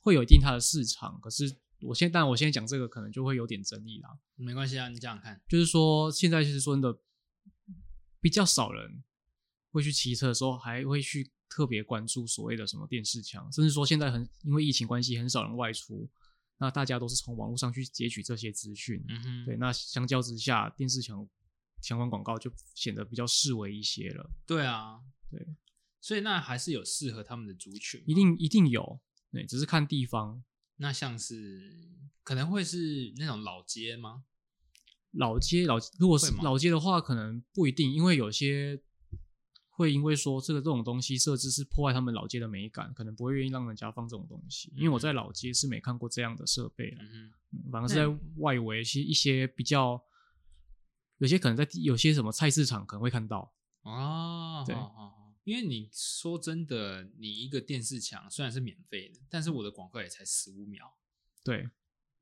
[0.00, 4.18] 会有一定它的市场，可是我现但我现在讲这个可能就会有点争议啦。
[4.34, 6.98] 没关系啊，你想想看，就是说现在其实说真的
[8.20, 9.04] 比较少人
[9.70, 16.10] 会去骑车的时候还会去特别关注所谓的什么电视墙，甚至说现在很因为疫情关系很少人外出，
[16.58, 19.04] 那大家都是从网络上去截取这些资讯。
[19.08, 21.28] 嗯哼，对，那相较之下，电视墙
[21.82, 24.30] 相关广告就显得比较视为一些了。
[24.46, 25.46] 对啊，对，
[26.00, 30.42] 所以那还是有适合他们的族群，一定一定有，对，只是看地方。
[30.76, 31.90] 那像是
[32.22, 34.24] 可能会是那种老街吗？
[35.12, 38.78] 老街老如果是老街的话，可能不一定，因为有些
[39.76, 44.72] 会因为说这个这种东西设置是破坏他们老街的美感，可能不会愿意让人家放这种东西。
[44.74, 48.06] 因为我在老街是没看过这样的设备了，嗯，嗯反而是在
[48.38, 50.02] 外围一些一些比较，
[51.18, 53.52] 有些可能在有些什么菜市场可能会看到。
[53.82, 60.90] 哦，对好好好因为你说真的，你一个电视墙虽然是免费的，但是我的广告也才十五秒，
[61.44, 61.68] 对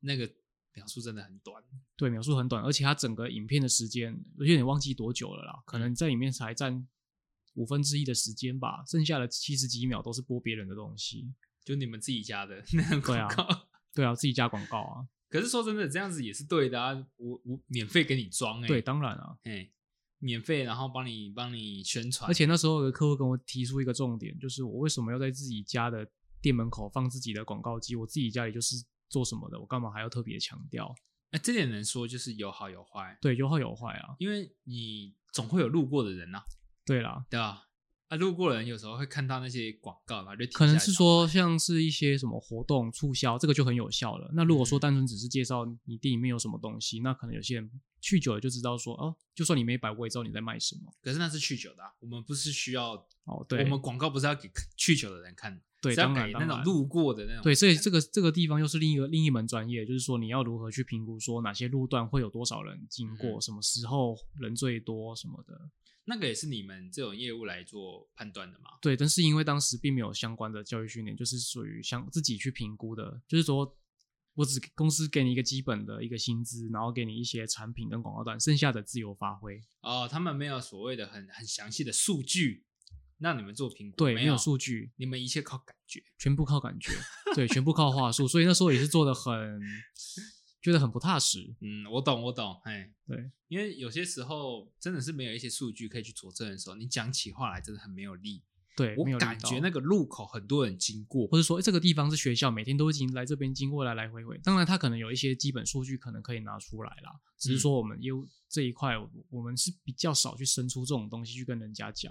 [0.01, 0.31] 那个
[0.75, 1.63] 描述真的很短。
[1.97, 6.87] 对，描述很短，而且它整个影片的时间有点忘记多久了啦，可能在里面才占
[7.55, 11.33] 五分之一的时间吧，剩下的七十几秒都是播别人的东西。
[11.65, 13.69] 就你们自己家的 那个对啊广告。
[13.95, 15.07] 对啊，自己家广告啊。
[15.31, 16.93] 可是说真的，这样子也是对的啊！
[17.17, 19.37] 我我免费给你装哎、对，当然啊。
[19.45, 19.69] 哎，
[20.19, 26.09] 免费，然后帮你帮你宣传，而且那时候有个客户跟我提出一个重点，就是我为什么要在自己家的
[26.41, 27.97] 店门口放自己的广告机？
[27.97, 28.77] 我自己家里就是
[29.09, 30.95] 做什么的，我干嘛还要特别强调？
[31.31, 34.15] 哎，这点能说就是有好有坏，对，有好有坏啊。
[34.19, 36.41] 因为你总会有路过的人呐、
[36.85, 37.63] 对啦，对吧？
[38.09, 44.31] 啊，路过的人有时候会看到那些广告，嘛就可能是说像是一些什么活动促销，这个就很有效了。
[44.35, 47.71] 那如果说嗯单纯只是介绍你店里面有什么东西，那可能有些人
[48.03, 50.93] 去久了就知道说，哦，就算你没摆，我也知道你在卖什么。
[51.01, 52.93] 可是那是去久的、啊，我们不是需要，
[53.25, 57.43] 哦，对，我们广告不是要给去久的人看，对，当然那种路过的那种。
[57.43, 65.71] 对，所以这个这个地方又是另一个另一门专业，就是说你要如何去评估说哪些路段会有多少人经过，嗯什么时候人最多什么的。
[66.07, 68.71] 那个也是你们这种业务来做判断的嘛？
[68.83, 73.77] 对，但是因为当时并没有相关的教育训练，就是属于相自己去评估的，就是说
[74.35, 79.63] 我只公司给你一个基本的一个薪资，然后给你一些产品跟广告单，剩下的自由发挥。
[79.81, 82.65] 哦，他们没有所谓的很很详细的数据
[83.19, 86.03] 让你们做评估，对，没没有数据，你们一切靠感觉。
[86.19, 86.93] 全部靠感觉，
[87.35, 89.33] 对，全部靠话术，所以那时候也是做的很
[90.65, 91.55] 觉得很不踏实。
[91.61, 98.43] 嗯，我懂，我懂，哎，对，因为有些时候真的是没有一些数据可以去佐证的时候，你讲起话来真的很没有力。
[98.75, 104.37] 对，我感觉那个路口很多人经过，或者说诶这个地方是学校，每天都会经来这边经过来来回回。
[104.39, 112.11] 当然，他可能有一些基本数据可能可以拿出来啦，只是说我们业务这一块，我我们是比较少去伸出这种东西去跟人家讲。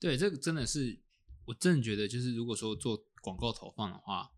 [0.00, 0.98] 对，这个真的是，
[1.44, 4.32] 我真的觉得，就是如果说做广告投放的话，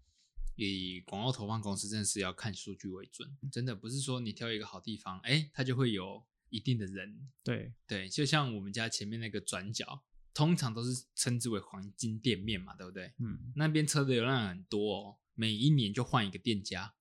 [0.55, 7.31] 以广告投放公司真的是要看数据为准，真的不是说你挑一个好地方，哎，它就会有一定的人。
[7.43, 10.03] 对，对，就像我们家前面那个转角，
[10.35, 13.13] 通常都是称之为黄金店面嘛，对不对？
[13.19, 16.95] 嗯，那边车的流量很多哦，每一年就换一个店家。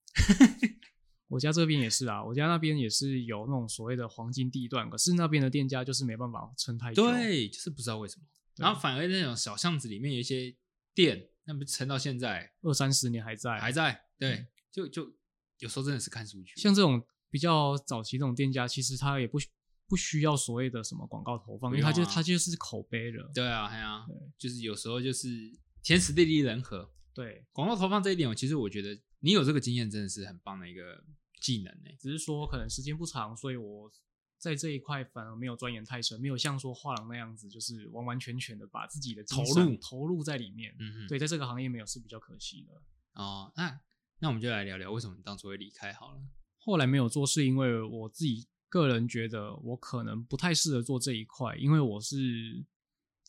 [1.27, 7.03] 我家这边也是啊，我家那边也是有那种所谓的黄金地段，可是那边的店家就是没办法撑太久。
[7.03, 8.25] 对，就是不知道为什么。
[8.57, 10.53] 然后反而那种小巷子里面有一些
[10.93, 14.01] 店，那不撑到现在二三十年还在，还在。
[14.17, 15.11] 对，就就
[15.59, 16.53] 有时候真的是看数据。
[16.55, 19.47] 像这种比较早期这种店家，其实他也不需
[19.87, 23.31] 不需要所谓的什么广告投放，因为他就他就是口碑了。
[23.33, 25.27] 对啊，对啊对，就是有时候就是
[25.83, 26.89] 天时地利人和。
[27.13, 31.03] 对，广告投放这一点，我其实我觉得你有这个经验真的是很棒的一个
[31.41, 31.89] 技能呢。
[31.99, 33.91] 只是说可能时间不长，所以我
[34.41, 40.75] 在这一块反而没有钻研太深，没有像说画廊那样子，就是完完全全的把自己的投入投入在里面。
[40.79, 42.81] 嗯哼，对，在这个行业没有是比较可惜的。
[43.13, 43.79] 哦，那
[44.17, 46.19] 那我们就来聊聊为什么你当初会离开好了。
[46.57, 52.65] 后来没有做，是因为我自己个人觉得我可能不太适合做这一块，因为我是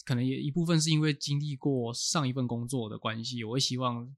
[0.06, 4.16] 可能也一部分是因为经历过上一份工作的关系，我会希望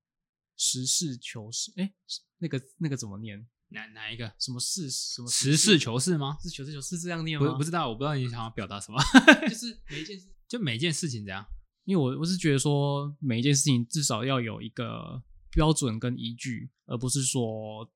[0.56, 1.72] 实事求是。
[1.76, 1.92] 哎，
[2.38, 3.44] 那个那个怎么念？
[3.74, 4.32] 哪哪一个？
[4.38, 4.90] 什么事？
[4.90, 6.38] 什么实事求是吗？
[6.40, 7.52] 是求是求是这样念吗？
[7.52, 8.98] 不不知道，我不知道你想要表达什么。
[9.48, 11.44] 就是 每一件事，就每一件事情怎样？
[11.84, 17.90] 因为我我是觉得说每一件事情至少要有一个标准跟依据，而不是说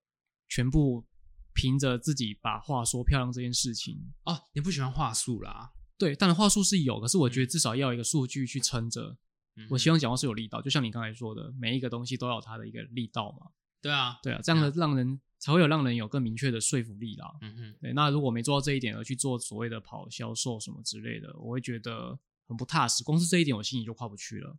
[0.48, 1.06] 全部
[1.54, 4.12] 凭着自己把话说漂亮这件事情。
[4.24, 5.72] 哦，你不喜欢话术啦？
[5.96, 9.16] 对，当然话术是有，可是我觉得至少要有一个数据去撑着。
[9.56, 13.50] 嗯我希望讲话是有力道，就像你刚才说的，每一个东西都要有它的一个力道嘛。
[13.82, 17.36] 对啊，对啊，这样的让人才会有让人有更明确的说服力啦。
[17.40, 23.02] 嗯哼，对，那如果没做到这一点而去做所谓的跑销售什么之类的，我会觉得很不踏实。
[23.04, 24.56] 光是这一点，我心里就跨不去了。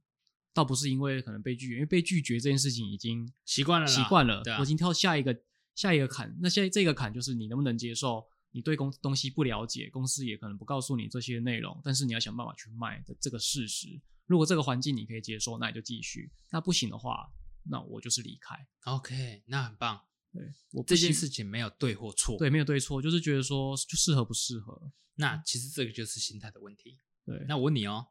[0.53, 5.37] 倒不是因为可能被拒绝，因为被拒绝这件事情已经习惯了习惯了，对啊我已经跳下一个
[5.75, 6.35] 下一个坎。
[6.41, 8.25] 那现在这个坎就是你能不能接受？
[8.51, 14.01] 你对公东西不了解，公司也可能不告诉你这些内容，但是你要想办法去卖的这个事实。
[14.25, 17.31] 如果这个环境你可以接受，那你就继续；那不行的话，
[17.69, 18.55] 那我就是离开。
[18.85, 20.01] OK，那很棒。
[20.31, 22.37] 对我这件事情没有对或错。
[22.37, 24.91] 对没有对错，就是觉得说就适合不适合。
[25.15, 26.99] 那其实这个就是心态的问题。
[27.25, 28.07] 对，那我问你哦，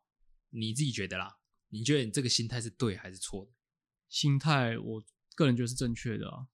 [0.51, 1.39] 你自己觉得啦？
[1.69, 3.53] 你觉得你这个心态是对还是错的？
[4.09, 5.05] 心态我
[5.35, 6.49] 个人觉得是正确的啊。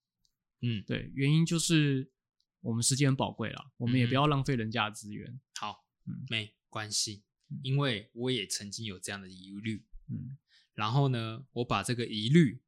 [0.60, 2.12] 嗯，对，原因就是
[2.60, 5.40] 我们时间很宝贵啦，我们也不要浪费人家的资源。
[5.54, 9.86] 好，嗯没关系嗯，因为我也曾经有这样的疑虑。
[10.08, 10.36] 嗯
[10.74, 12.60] 然后呢，我把这个疑虑，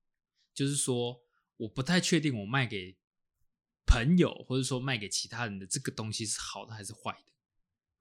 [0.54, 1.25] 就是说
[1.56, 2.98] 我不太确定我卖给
[3.86, 7.32] 朋友或者说卖给其他人的这个东西是好的还是坏的，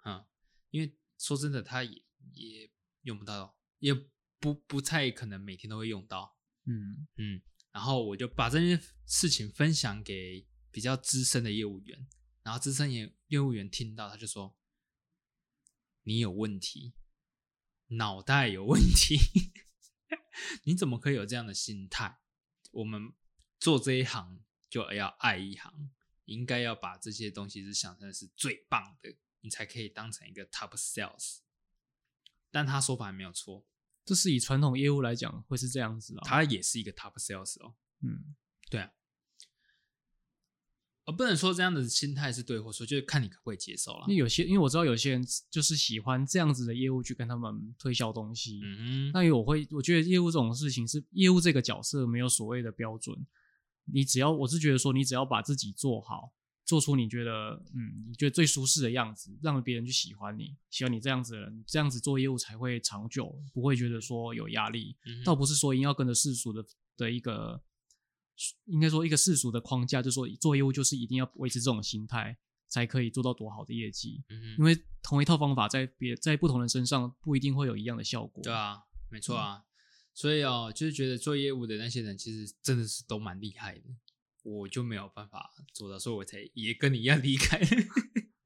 [0.05, 0.25] 嗯，
[0.71, 2.69] 因为说真的，他也也
[3.03, 3.93] 用不到，也
[4.39, 7.41] 不不太可能每天都会用到，嗯嗯，
[7.71, 12.07] 然后我就把这件事情分享给比较资深的业务员，
[12.43, 14.57] 然后资深业业务员听到他就说
[16.03, 16.93] ：“你有问题，
[17.87, 19.17] 脑袋有问题，
[20.65, 22.19] 你怎么可以有这样的心态？
[22.71, 23.13] 我们
[23.65, 25.89] 做这一行就要爱一行，
[26.25, 31.39] 应该要把这些东西是想成是最棒的，你才可以当成一个 top sales。”
[32.53, 33.65] 但他说法还没有错，
[34.05, 36.21] 这是以传统业务来讲会是这样子啊。
[36.23, 37.73] 他也是一个 top sales 哦。
[38.01, 38.35] 嗯
[38.69, 38.91] 对啊，
[41.05, 44.17] 而不能说这样的心态是对或错，就是看你可不可以接受了因为。
[44.17, 48.61] 有些，因为我知道有些人就是喜欢这样子的业务去跟他们推销东西。
[48.63, 53.15] 嗯哼，那因为我会，我觉得业务这种事情是业务这个角色没有所谓的标准，
[53.85, 56.33] 你只要我是觉得说，你只要把自己做好，
[56.65, 64.97] 做出你觉得嗯你觉得最舒适的样子，让别人去喜欢你，喜欢你这样子的人，这样子做业务才会长久，不会觉得说有压力。
[65.05, 66.65] 嗯倒不是说一定要跟着世俗的
[66.97, 67.61] 的一个，
[68.65, 72.35] 应该说一个世俗的框架，就是说做业务就是一定要维持这种心态，
[72.67, 74.23] 才可以做到多好的业绩。
[74.29, 78.43] 嗯因为同一套方法在别在不同人身上不一定会有一样的效果。
[78.43, 79.64] 对啊，没错嗯啊。
[80.15, 83.83] 所以哦，就是觉得做业务的那些人，其实真的是都蛮厉害的。
[84.43, 87.59] 我就没有办法做到，所以我才也跟你一样离开。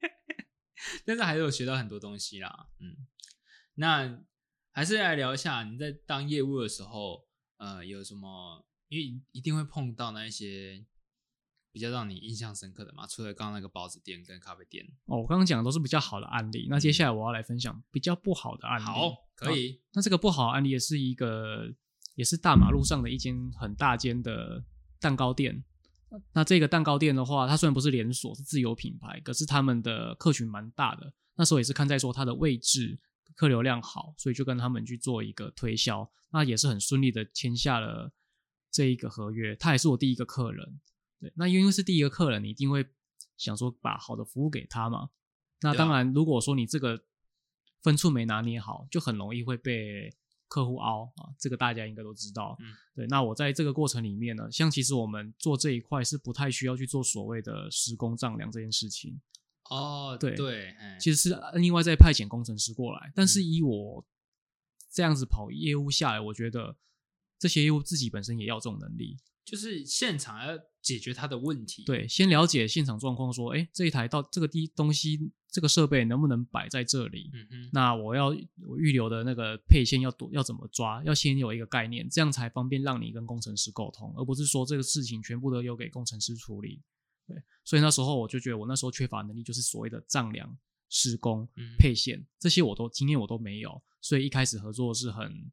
[1.05, 2.69] 但是还是有学到很多东西啦。
[2.79, 3.05] 嗯，
[3.75, 4.21] 那
[4.71, 7.27] 还是来聊一下你在当业务的时候，
[7.58, 8.65] 呃，有什么？
[8.88, 10.84] 因为一定会碰到那一些
[11.71, 13.05] 比较让你印象深刻的嘛。
[13.08, 18.84] 除了刚刚那个包子店跟咖啡店，哦，我刚刚讲的都是比较好的案例，那接下来我要来分享比较不好的案例。
[18.84, 19.82] 嗯好，可以。
[19.93, 21.73] 那这个不好的案例也是一个，
[22.15, 24.63] 也是大马路上的一间很大间的
[24.99, 25.63] 蛋糕店。
[26.34, 31.13] 那这个蛋糕店的话，它虽然不是连锁，是自有品牌，可是他们的客群蛮大的。
[31.36, 32.99] 那时候也是看在说它的位置、
[33.36, 36.10] 客流量好，所以就跟他们去做一个推销。
[36.32, 38.12] 那也是很顺利的签下了
[38.71, 39.55] 这一个合约。
[39.55, 40.79] 他也是我第一个客人。
[41.19, 42.86] 对，那因为是第一个客人，你一定会
[43.38, 45.10] 想说把好的服务给他嘛。
[45.62, 47.03] 那当然，如果说你这个
[47.82, 50.10] 分寸没拿捏好，就很容易会被
[50.47, 51.36] 客户凹啊。
[51.38, 52.55] 这个大家应该都知道。
[52.60, 53.08] 嗯，对。
[53.08, 59.19] 那我在这个过程里面呢，像其实我们做这一块是不太需要去做所谓的施工丈量这件事情，
[59.69, 63.12] 哦，对对，哎其实是另外再派遣工程师过来。
[63.13, 64.05] 但嗯是以我
[64.89, 66.77] 这样子跑业务下来，我觉得
[67.38, 69.17] 这些业务自己本身也要这种能力。
[69.43, 77.29] 就是现场要解决他的问题。，对，先了解现场状况，说，哎，这一台到这个地东西，这个设备能不能摆在这里？
[77.33, 78.27] 嗯哼，那我要
[78.65, 81.03] 我预留的那个配线要多要怎么抓？
[81.03, 86.81] 要先有一个概念，这样才方便让你跟工程师沟通，而不是说这个事情全部都由给工程师处理。
[87.27, 90.57] 对，所以那时候我就觉得我那时候缺乏能力，就是所谓的丈量、
[90.89, 95.51] 施工、嗯配线这些我都经验我都没有，所以一开始合作是很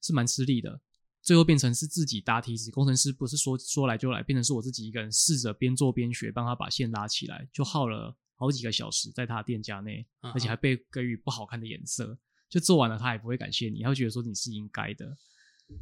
[0.00, 0.80] 是蛮吃力的。
[1.22, 12.18] 最后变成是自己搭梯子，工程师不是说说来就来，变成是我自己一个人试着边做边学，帮他把线拉起来，就耗了好几个小时在他的店家内，而且还被给予不好看的颜色。
[12.48, 15.16] 就做完了，他也不会感谢你，他会觉得说你是应该的。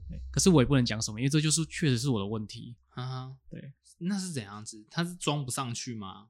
[0.09, 2.77] 对可是我也不能讲什么，因为这就是确实是我的问题。
[2.91, 4.87] 哈哈，对，那是怎样子？
[4.89, 6.29] 他是装不上去吗？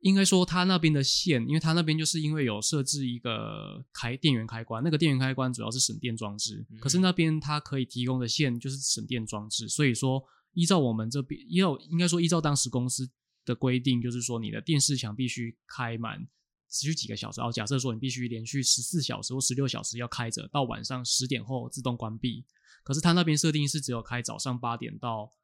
[0.00, 13.08] 应该说他那边的线，因为他那边就是因为有设置一个开电源开关，那个电源开关主要是省电装置，嗯可是那边它可以提供的线就是省电装置，所以说依照我们这边，依照应该说依照当时公司
[13.44, 16.26] 的规定，就是说你的电视墙必须开满。
[16.72, 22.44] 持续几个小时，然后假设说你必须连续十四小时或十六小时要开着，到晚上十点后自动关闭。
[22.84, 25.39] 可是他那边设定是只有开早上八点到，哎，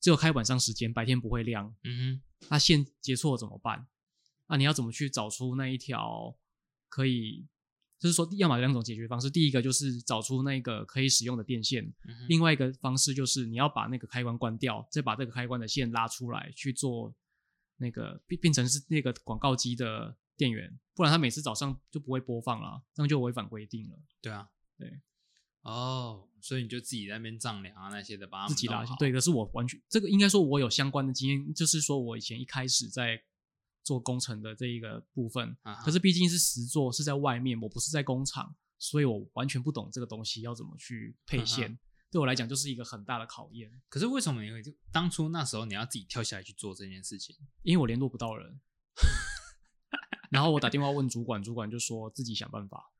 [0.00, 1.74] 只有开晚上时间，白天不会亮。
[1.84, 3.86] 嗯哼那线接错了怎么办？
[4.46, 6.36] 那你要怎么去找出那一条
[6.88, 7.46] 可以，
[7.98, 11.92] 就是说，要么有两种解决方式，第一个就是找出那个可以使用的电线，
[12.28, 17.12] 另外一个方式就是你要把那个开关关掉，再把这个开关的线拉出来去做
[17.78, 23.98] 那个变变成是那个广告机的电源，不然它每次早上就不会播放了，这样就违反规定了。
[24.22, 25.00] 对啊，对，
[25.62, 28.86] 哦，所以你就自己在那边丈量啊那些的，把它自己拉线。
[28.86, 33.20] 弄好对，可是我完全这个应该说我有相关的经验，就是说我以前一开始在
[33.82, 41.70] 做工程的这一个部分，啊可是毕竟是实做，是在外面，我不是在工厂，所以我完全不懂这个东西要怎么去配线。
[41.70, 41.78] 嗯
[42.10, 47.36] 对我来讲，就是一个很大的考验，可是为什么你会就当初那时候你要自己跳下来去做这件事情？
[47.62, 48.58] 因为我联络不到人。
[50.32, 52.90] 然后我打电话问主管，主管就说自己想办法。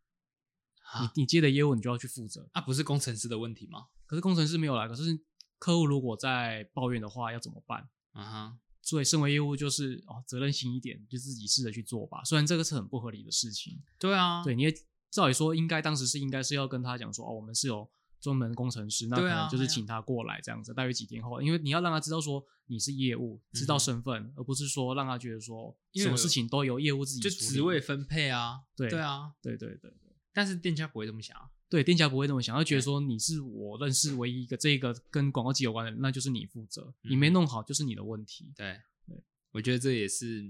[1.00, 2.48] 你啊，你接的业务你就要去负责。
[2.52, 3.86] 啊不是工程师的问题吗？
[4.06, 5.18] 可是工程师没有来，可是
[5.58, 7.88] 客户如果在抱怨的话，要怎么办？
[8.12, 12.24] 啊哈，所以身为业务就是哦，责任心一点，就自己试着去做吧。
[12.24, 14.74] 虽然这个是很不合理的事情，对啊，对，你也
[15.10, 17.88] 照理说应该当时是应该是要跟他讲说哦，我们是有
[18.20, 30.07] 专门工程师，那可能就是请他过来这样子，大约几天后，因为你要让他知道说你是业务，知道身份，而不是说让他觉得说什么事情都由业务自己就职位，分配啊，对对啊，对对对对
[30.38, 32.84] 但是店家不会这么想啊，对，店家不会这么想，他觉得对。
[32.84, 37.32] 说你是我认识唯一一个这个跟广告机有关的人，那就是你负责，你没嗯。
[37.32, 38.80] 弄好就是你的问题，对。
[39.04, 40.48] 对，我觉得这也是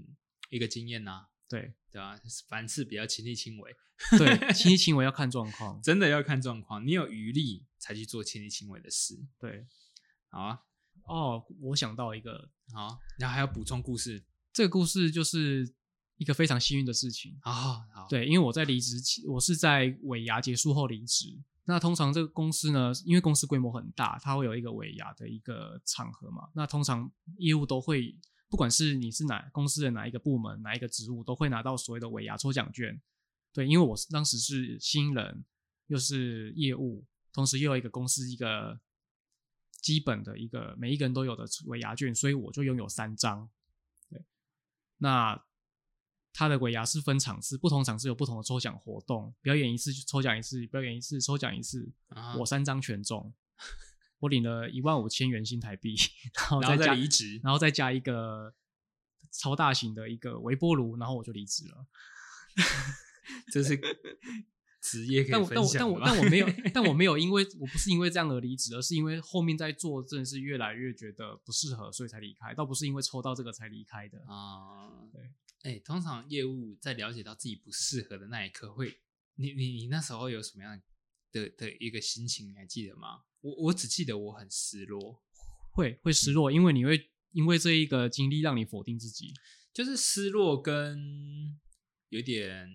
[0.51, 1.73] 一个经验呐，对。
[1.91, 2.19] 对吧？
[2.47, 3.75] 凡事比较亲力亲为，
[4.15, 9.19] 对， 亲力亲为要看状况，真的要看状况，你有余力才去做亲力亲为的事。
[9.39, 9.65] 对。
[10.27, 10.59] 好啊，
[11.05, 15.73] 哦，我想到一个，好啊，然后还要补充故事，这个故事就是
[16.19, 17.39] 一个非常幸运的事情。
[17.41, 21.41] 好好好，对，因为我在离职期，我是在尾牙结束后离职。
[21.63, 26.49] 那通常这个公司呢，因为公司规模很大，它会有一个尾牙的一个场合嘛。
[26.53, 28.17] 那通常业务都会
[28.49, 33.01] 不管是你是哪公司的哪一个部门、哪一个职务，都会拿到所谓的尾牙抽奖券。
[33.53, 35.45] 对，因为我当时是新人，
[35.87, 38.79] 又是业务，同时又有一个公司一个
[39.79, 43.49] 基本的一个每一个人都有的尾牙券，所以我就拥有三张。
[44.09, 44.25] 对，
[44.97, 45.41] 那
[46.39, 53.33] 它的尾牙是分场次，不同场次有不同的抽奖活动，表演一次就抽奖一次，表演一次抽奖一次，啊我三张全中，
[54.19, 55.97] 我领了一万五千元新台币，
[56.61, 58.53] 然后再离职，然后再加一个
[59.33, 61.85] 超大型的一个微波炉，然后我就离职了。
[63.51, 63.77] 这是
[64.81, 74.19] 职业可以但我但我但我没有， 但我没有因为我不是因为这样而离职，而是因为后面在做真的是越来越觉得不适合，所以才离开，倒不是因为抽到这个才离开的。
[74.25, 75.21] 啊，对，
[75.63, 78.99] 哎、通常业务在了解到自己不适合的那一刻会，
[79.35, 80.81] 你你你那时候有什么样
[81.31, 83.23] 的的一个心情，你还记得吗？
[83.41, 85.21] 我我只记得我很失落，
[85.73, 89.33] 会会失落，因为你会因为这一个经历让你否定自己。
[89.71, 91.59] 就是失落跟
[92.09, 92.67] 有点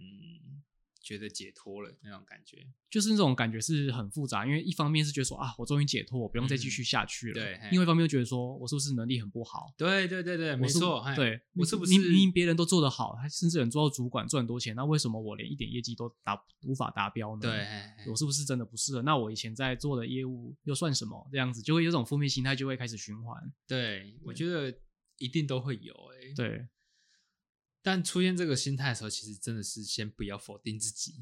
[1.05, 2.67] 觉得解脱了那种感觉。
[2.91, 9.75] 就是那种感觉是很复杂，因为一方面是觉得说啊，我终于解脱，我不用再继续下去了；对另外一方面又觉得说我是不是能力很不好？
[9.77, 17.43] 对对对对，没错，对，我是不是明明明别人都做得好，他甚至能做到主管赚很多钱，那为什么我连一点业绩都达无法达标呢？
[17.43, 17.67] 对，
[18.11, 19.03] 我是不是真的不适合？
[19.03, 21.29] 那我以前在做的业务又算什么？
[21.33, 23.37] 这样子就会有种负面心态，就会开始循环。
[23.67, 24.73] 对，我觉得
[25.19, 26.67] 一定都会有哎、对
[27.85, 31.15] 但出现这个心态的时候，其实真的是先不要否定自己，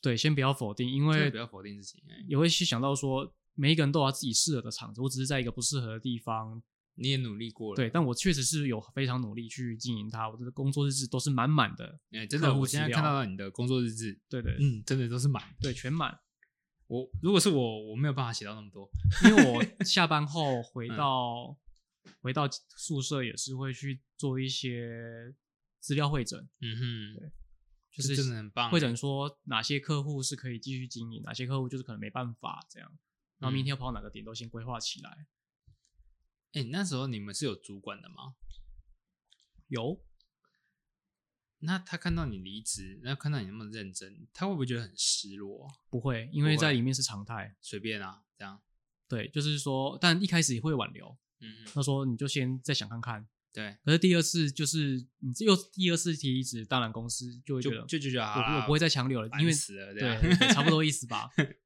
[0.00, 2.02] 对，先不要否定，因为不要否定自己。
[2.08, 6.62] 哎也会去想到说，每一个人都有自己适合的场子，我只是在一个不适合的地方。
[6.98, 12.00] 你也努力过了，对，但我确实是有非常努力去经营它，我的工作日志都是满满的。
[12.12, 15.44] 哎、真的，我现在看到你的工作日志，对对、嗯，真的都是满。
[15.60, 16.18] 对，全满。
[16.86, 18.88] 我如果是我，我没有办法写到那么多。
[19.26, 21.58] 因为我下班后 回嗯到、
[22.22, 22.48] 回到
[22.78, 25.34] 宿舍也是会去做一些
[25.86, 27.30] 资料会诊，嗯哼，
[27.92, 32.90] 就是这真的很棒欸会诊说哪些客户是可以继续经营，哪些客户就是可能没办法这样。
[33.38, 35.28] 然后明天要跑哪个点都先规划起来。
[36.54, 38.34] 哎、那时候你们是有主管的吗？
[39.68, 40.02] 有
[41.60, 45.70] 那他看到你离职，然后看到你那么认真，他会不会觉得很失落啊？
[45.88, 46.28] 不会？
[46.32, 47.54] 因为在里面是常态。
[47.60, 48.60] 随便啊，这样，
[49.06, 53.28] 对，就是说，但一开始也会挽留，嗯哼，他说你就先再想看看。
[53.56, 61.30] 对，可是第二次就是你又第二次提离职，当然公司就会觉得就就就觉得我啦我不会再强留了，因为烦死了，这对差不多意思吧。
[61.38, 61.56] 嗯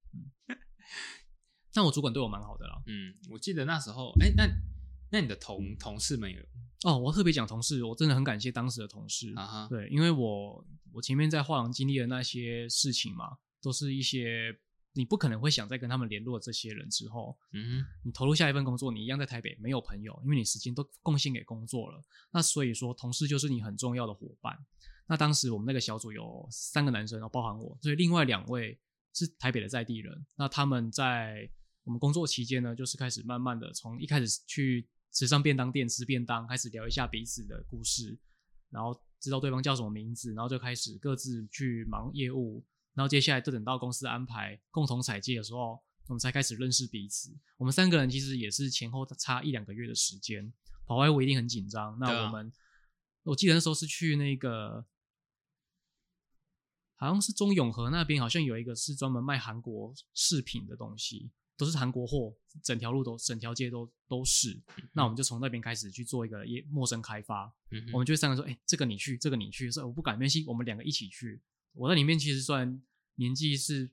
[1.72, 2.82] 但我主管对我蛮好的啦。
[2.88, 4.45] 嗯，我记得那时候，哎、那
[5.12, 6.41] 那你的同同事们有
[6.82, 9.32] 哦，我特别讲同事，我真的很感谢当时的同事。
[9.36, 14.53] 啊哈，对，因为我我前面在画廊经历的那些事情嘛，都是一些
[14.93, 22.05] 你不可能会想再跟他们联络这些人之后，嗯，你投入下一份工作，你一样在台北没有朋友，因为你时间都贡献给工作了。
[22.32, 24.59] 那所以说，同事就是你很重要的伙伴。
[25.07, 28.78] 那当时我们那个小组有三个男生，然后包含我，所以另外两位
[29.12, 30.26] 是台北的在地人。
[30.36, 31.51] 那他们在
[31.84, 38.16] 我们工作期间呢，就是开始慢慢的从一开始去时尚便当店吃便当，开始聊一下彼此的故事，
[38.70, 42.64] 然后知道对方叫什么名字，然后就开始各自去忙业务，
[42.95, 47.36] 然后接下来就等到公司安排共同采接的时候，我们才开始认识彼此。
[47.57, 50.53] 我们三个人其实也是前后差一两个月的时间，
[50.86, 51.99] 跑外务一定很紧张。
[51.99, 52.53] 那我们、
[53.22, 54.84] 我记得那时候是去那个。
[56.97, 64.61] 好像是中永和那边，好像有一个是专门卖韩国饰品的东西，都是韩国货，整条路都整条街都都是。
[64.93, 71.41] 那我们就从那边开始去做一个业陌生开发，嗯，我们就会三个说，哎、这个你去，这个你去，说我不敢，没关系，我们两个一起去。
[71.72, 72.80] 我在里面其实算
[73.16, 73.90] 年纪是，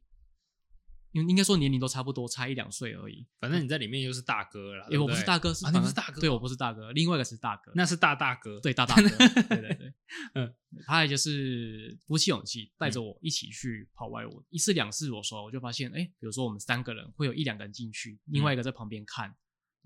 [1.12, 3.26] 应应该说年龄都差不多，差一两岁而已。
[3.40, 9.94] 反正你在里面又是大哥了，哎、对对我不是大哥，是啊，你不是大哥，对我不是大哥，另外一个是大哥，那是大大哥，对大大哥，对对对，
[10.36, 10.54] 嗯，
[10.86, 19.36] 他也就是鼓起勇气带着我一起去跑外务，一次两次我说我就发现，哎、比如说我们三个人会有一两个人进去，另外一个在旁边看。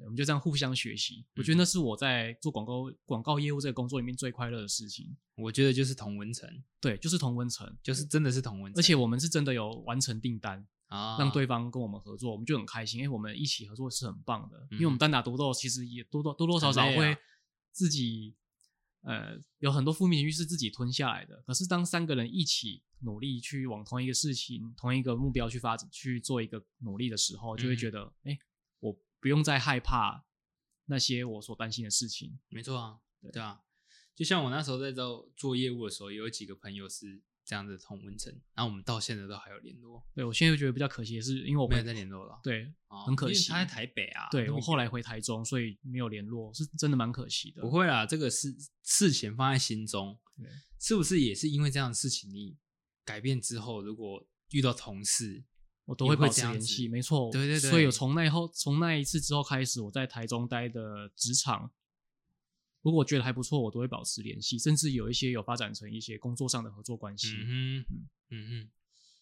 [0.02, 5.16] 对我们就这样互相学习，我觉得那是我在做广告广告业务这个工作里面最快乐的事情。
[5.36, 6.50] 我觉得就是同温层，
[6.80, 13.00] 对，就是同温层，就是真的是同温层，而且我们是真的有完成订单，啊，让对方跟我们合作，我们就很开心。
[13.00, 17.16] 因为我们一起合作是很棒的，因为嗯我们单打独斗，其实也多多多多少少会
[17.72, 18.36] 自己
[19.04, 21.44] 呃有很多负面情绪是自己吞下来的。
[21.46, 27.78] 可是当三个人一起努力去往同一个事情、同一个目标去发展、去做一个努力的时候，就会嗯。
[27.78, 28.51] 觉得，哎、我
[29.22, 30.26] 不用再害怕
[30.88, 32.38] 那些我所担心的事情。
[32.50, 33.00] 没错啊，
[33.32, 33.62] 对啊，
[34.14, 42.40] 就像我那时候在做做业务的时候，有几个朋友是这样子同温层，然后我们到现在都还有联络，对我现在觉得比较可惜的是，因为我回没有再联络了。
[42.44, 44.28] 对哦很可惜他在台北啊。
[44.32, 47.62] 对我后来回台中，所以没有联络，是真的蛮可惜的。
[47.62, 50.50] 不会啦，这个事事情放在心中对，
[50.80, 52.58] 是不是也是因为这样的事情，你
[53.06, 55.44] 改变之后，如果遇到同事，也
[55.92, 57.30] 我都会保持联系，没错。
[57.34, 61.70] 对对对所以我从那以后，从那一次之后开始，我在台中待的职场，
[62.82, 67.36] 如果我觉得还不错，我都会保持联系，甚至有一些有发展成一些工作上的合作关系。
[67.42, 67.86] 嗯嗯，
[68.30, 68.70] 嗯嗯，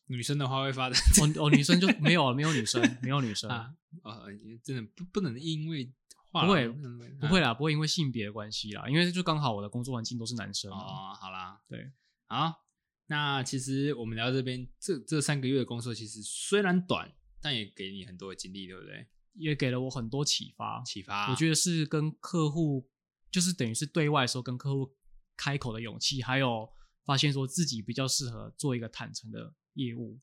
[0.06, 4.28] 女生的话会发展哦哦，女生就没有没有女生，没有女生，啊，呃，
[4.64, 5.92] 真的不不能因为
[6.32, 10.78] 话不会不会啦，不会因为性别的关系啦，因为就刚好我的工作环境都是男生啊。
[10.78, 11.92] 哦，好啦，对，
[12.28, 12.62] 好，
[13.10, 19.08] 那其实我们聊到这边，这这三个月的工作其实虽然短，但也给你很多的经历，对不对？
[19.34, 20.84] 也给了我很多启发。
[20.86, 22.88] 启发，我觉得是跟客户，
[23.32, 24.96] 就是等于是对外的时候跟客户
[25.36, 26.70] 开口的勇气，还有
[27.04, 30.20] 发现说自己比较适合做一个坦诚的业务。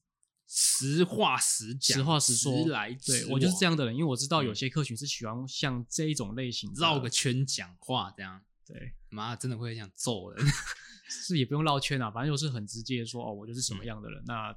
[0.46, 10.44] 实话实讲，实话实说直来直对我就是这样，的人，因为我知道有嗯些客群是喜欢像这一种类型的，绕个圈讲话，这样，对，妈真的会想揍人。
[11.08, 14.20] 是也不用绕圈啊，反正就是很直接地说哦，我就是什么嗯样的人。
[14.26, 14.56] 那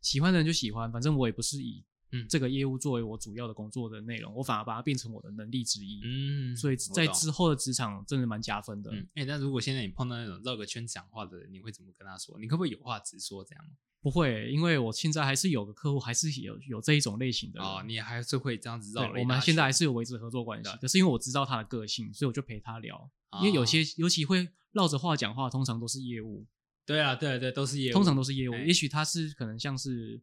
[0.00, 6.00] 喜欢的人就喜欢，反正我也不是以嗯这个业务作为我主要的工作的内容，我反而把它变成我的能力之一。
[6.04, 8.92] 嗯，所以在之后的职场真的蛮加分的。
[8.92, 12.38] 嗯，哎、但如果现在你碰到那种绕个圈讲话的人，你会怎么跟他说？
[12.38, 13.64] 你可不可以有话直说这样？
[14.00, 17.68] 不会，因为我现在还是有个客户，还是有有这一种类型的人。
[17.68, 23.10] 哦，你还是会这样子绕我们现在还是有维持合作关系对，可是因为我知道他的个性，所以我就陪他聊。
[23.42, 26.46] 因为有些哦尤其会绕着话讲话，通常都是业务，
[26.86, 28.54] 对啊，对对，都是业务，通常都是业务。
[28.54, 30.22] 哎也许他是可能像是，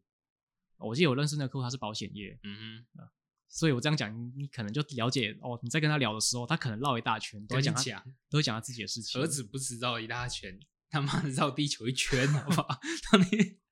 [0.78, 3.08] 我记得有认识那个客户，他是保险业，嗯哼，
[3.48, 5.58] 所以我这样讲，你你可能就了解哦。
[5.62, 9.20] 你在跟他聊的时候，他可能绕一大圈，都会讲他讲，都会讲他自己的事情。
[9.20, 10.58] 儿子不止绕一大圈，
[10.90, 12.80] 他妈的绕地球一圈， 好不好？
[13.04, 13.28] 他们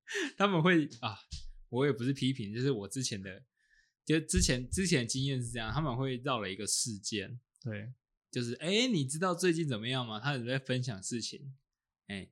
[0.37, 1.19] 他们会啊，
[1.69, 3.43] 我也不是批评，就是我之前的，
[4.05, 7.93] 就之前之前的经验是这样，他们会绕了一个事件，对，
[8.31, 10.21] 就是哎、诶你知道最近怎么样吗？
[10.21, 11.55] 他有在分享事情，
[12.09, 12.29] 哎、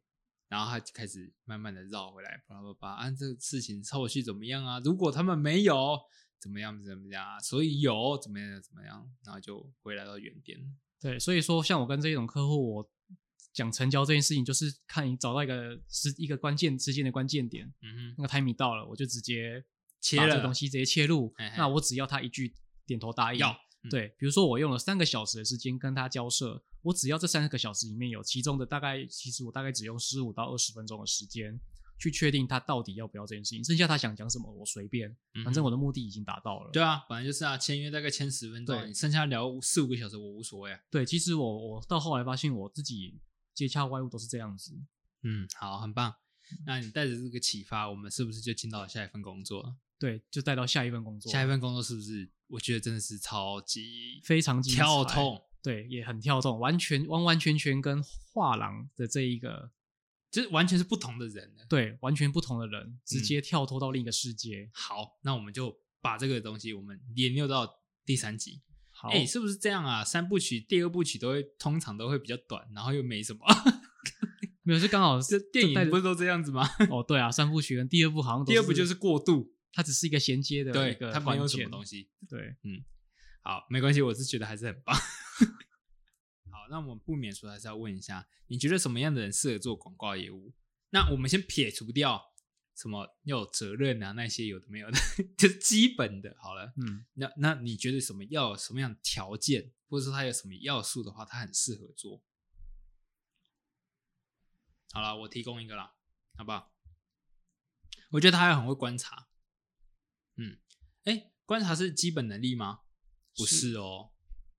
[0.48, 4.78] 然后他就开始慢慢的绕回来，巴拉巴拉巴拉，啊，这个事情后续怎么样啊？
[4.80, 5.98] 如果他们没有，
[6.38, 7.40] 怎么样怎么样啊？
[7.40, 10.58] 所以有怎么样怎么样，然后就回来到原点。
[11.00, 12.92] 对，所以说像我跟这种客户，我
[13.52, 19.64] 讲成交这件事情，就是看你找到一个是一个关键之间的关键点，嗯哼，那个 timing 到了，我就直接
[20.00, 21.54] 切了东西直接切入嘿嘿。
[21.56, 22.54] 那我只要他一句
[22.86, 23.52] 点头答应，要
[23.84, 31.60] 嗯对，比如说我用了三个小时的时间跟他交涉，我只要这三个小时里面有其中的大概，其实我大概只用十五到二十分钟的时间
[31.98, 36.70] 去确定他到底要不要这件事情，剩下他想讲什么我随便，反正我的目的已经达到了。
[36.72, 40.80] 对啊，本来就是啊，签约大概签十分钟你剩下聊四五个小时，我无所谓啊。
[40.90, 43.20] 对，其实我我到后来发现我自己
[43.54, 44.72] 接洽外务都是这样子。
[45.22, 46.14] 嗯，好，很棒。
[46.66, 49.76] 那你带着这个启发，我们是不是就进到了下一份工作了？
[49.98, 52.28] 对，就带到下一份工作，下一份工作是不是？
[52.48, 59.70] 我觉得真的是超级非常跳痛，对，也很跳动，完全完完全全跟画廊的这一个
[60.30, 61.64] 就是完全是不同的人了。
[61.66, 64.68] 对完全不同的人，直嗯接跳脱到另一个世界。
[64.74, 68.60] 好，那我们就把这个东西我们研究到第三集。
[69.02, 70.04] 好，哎、是不是这样啊？
[70.04, 73.40] 三部曲、第二部曲都会通常都会比较短，然后又没什么。
[74.62, 76.64] 没有，就刚好这电影不是都这样子吗？
[76.88, 82.08] 哦，对啊，三部曲跟第二部好像都第二部就是过渡，它只是一个衔接的一对，个它没有什么东西。
[82.28, 82.78] 对，嗯
[83.42, 84.94] 好，没关系，我是觉得还是很棒。
[86.48, 90.54] 好，那我们不免说还是要问一下，你觉得什么样的人适合做广告业务？
[90.90, 92.31] 那我们先撇除掉
[92.74, 94.98] 什么要有责任啊那些有的没有的，
[95.36, 96.36] 就是基本的。
[96.40, 102.22] 好了，嗯，那那你觉得什么要什么样的条件，或者说他有什么要素的话，他很适合做？
[104.92, 105.94] 好了，我提供一个啦，
[106.36, 106.72] 好不好？
[108.10, 109.28] 我觉得他还很会观察。
[110.36, 110.58] 嗯，
[111.04, 112.80] 哎，观察是基本能力吗？
[113.34, 114.12] 不是是哦，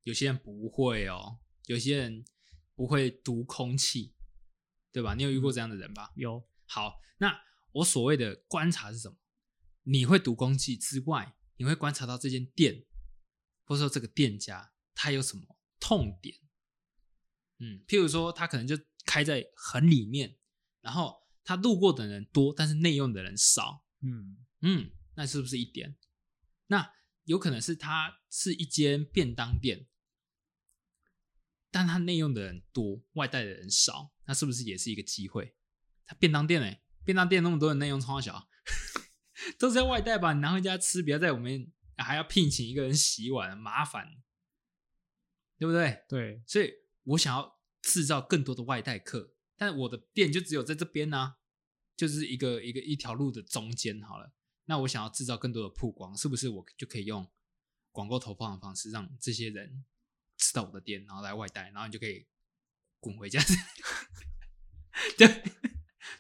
[0.04, 2.26] 有些人不会哦，有些人
[2.74, 4.16] 不会读空气，
[4.92, 5.14] 对吧？
[5.14, 6.12] 你有遇过这样的人吧？
[6.16, 7.40] 有好，那
[7.74, 9.18] 我所谓的观察是什么？
[9.84, 12.86] 你会读空气之外，你会观察到这间店，
[13.66, 16.40] 或者说这个店家他有什么痛点。
[17.60, 20.38] 嗯，譬如说他可能就开在很里面，
[20.82, 23.86] 然后他路过的人多，但是内用的人少。
[24.02, 25.98] 嗯嗯，那是不是一点？
[26.68, 26.94] 那
[27.26, 29.88] 有可能是它是一间便当店，
[31.72, 35.56] 但它内用的人多，外带的人少，那是不是也是一个机会？
[36.06, 38.48] 它便当店哎、便当店那么多人内用超小，
[39.60, 40.34] 都是要外带吧？
[40.34, 44.22] 你拿回家吃，不要在我们还要聘请一个人洗碗，麻烦，
[45.58, 46.04] 对不对？
[46.08, 46.72] 对，所以
[47.04, 51.36] 我想要制造更多的外带客，但但我的店就只有在这边呢、
[51.96, 54.34] 就是一个一个一条路的中间好了。
[54.66, 57.32] 那我想要制造更多的曝光，是不是我就可以用
[57.94, 59.86] 广告投放的方式让这些人
[60.38, 62.28] 知道我的店，然后来外带，然后你就可以
[63.00, 63.42] 滚回家？
[65.18, 65.28] 对，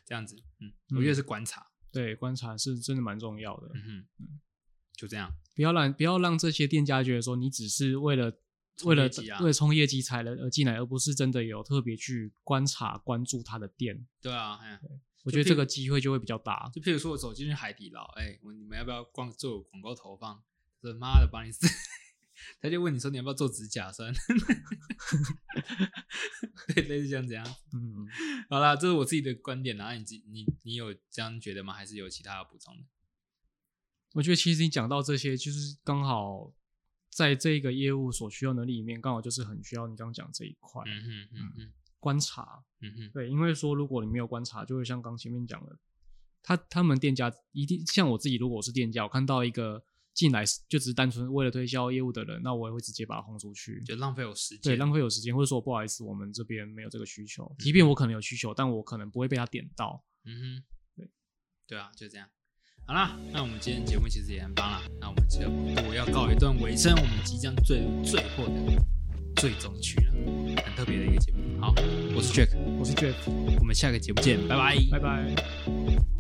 [0.06, 3.72] 这样子，嗯，我觉得是观察，对，观察是真的蛮重要的。
[3.74, 4.40] 嗯嗯，
[4.94, 8.32] 就这样，不要让不要让这些店家觉得说你只是为了
[8.76, 14.08] 冲为了为了冲业绩才来而进来，而不是真的有特别去观察关注他的店。
[14.22, 14.80] 对啊，哎
[15.24, 16.70] 我觉得这个机会就会比较大。
[16.74, 20.44] 就譬如说我走进去海底捞，哎、我你们要不要逛做广告投放？
[20.82, 21.66] 他说妈的，把你死！
[22.62, 24.14] 他就问你说你要不要做指甲酸？
[26.68, 27.46] 对，类似像这样。
[27.74, 28.08] 嗯，
[28.50, 29.92] 好啦，这是我自己的观点啦。
[29.92, 31.74] 然后你你你有这样觉得吗？
[31.74, 32.84] 还是有其他要补充的？
[34.14, 36.54] 我觉得其实你讲到这些，就是刚好
[37.10, 42.64] 在这个业务所需要能力里面，刚好就是很需要你刚刚讲这一块、嗯哼嗯嗯观察。
[42.82, 45.78] 嗯哼，对，因为说如果你没有观察，就会像刚前面讲的，
[46.44, 49.84] 他他们店家一定像我自己，如果我是店家，我看到一个
[50.14, 53.82] 进来就只是单纯为了推销业务的人，那我也会直接把他轰出去。
[53.84, 54.62] 就浪费我时间。
[54.62, 57.52] 对，浪费我时间，或者说不好意思，我们这边没有这个需求。
[57.60, 60.04] 即便我可能有需求，但我可能不会被他点到。
[60.26, 60.64] 嗯哼，
[60.96, 61.10] 对，
[61.68, 62.28] 对啊，就这样。
[62.86, 64.82] 好啦，那我们今天节目其实也很棒啦。
[65.00, 68.84] 那我们节目要告一段尾声，我们即将坠入最后的
[69.38, 70.14] 最终曲了，
[70.64, 71.60] 很特别的一个节目。
[71.62, 71.74] 好，
[72.16, 73.16] 我是 Jack，我是 Jeff，
[73.60, 74.78] 我们下个节目见，拜拜。
[74.92, 76.13] 拜拜。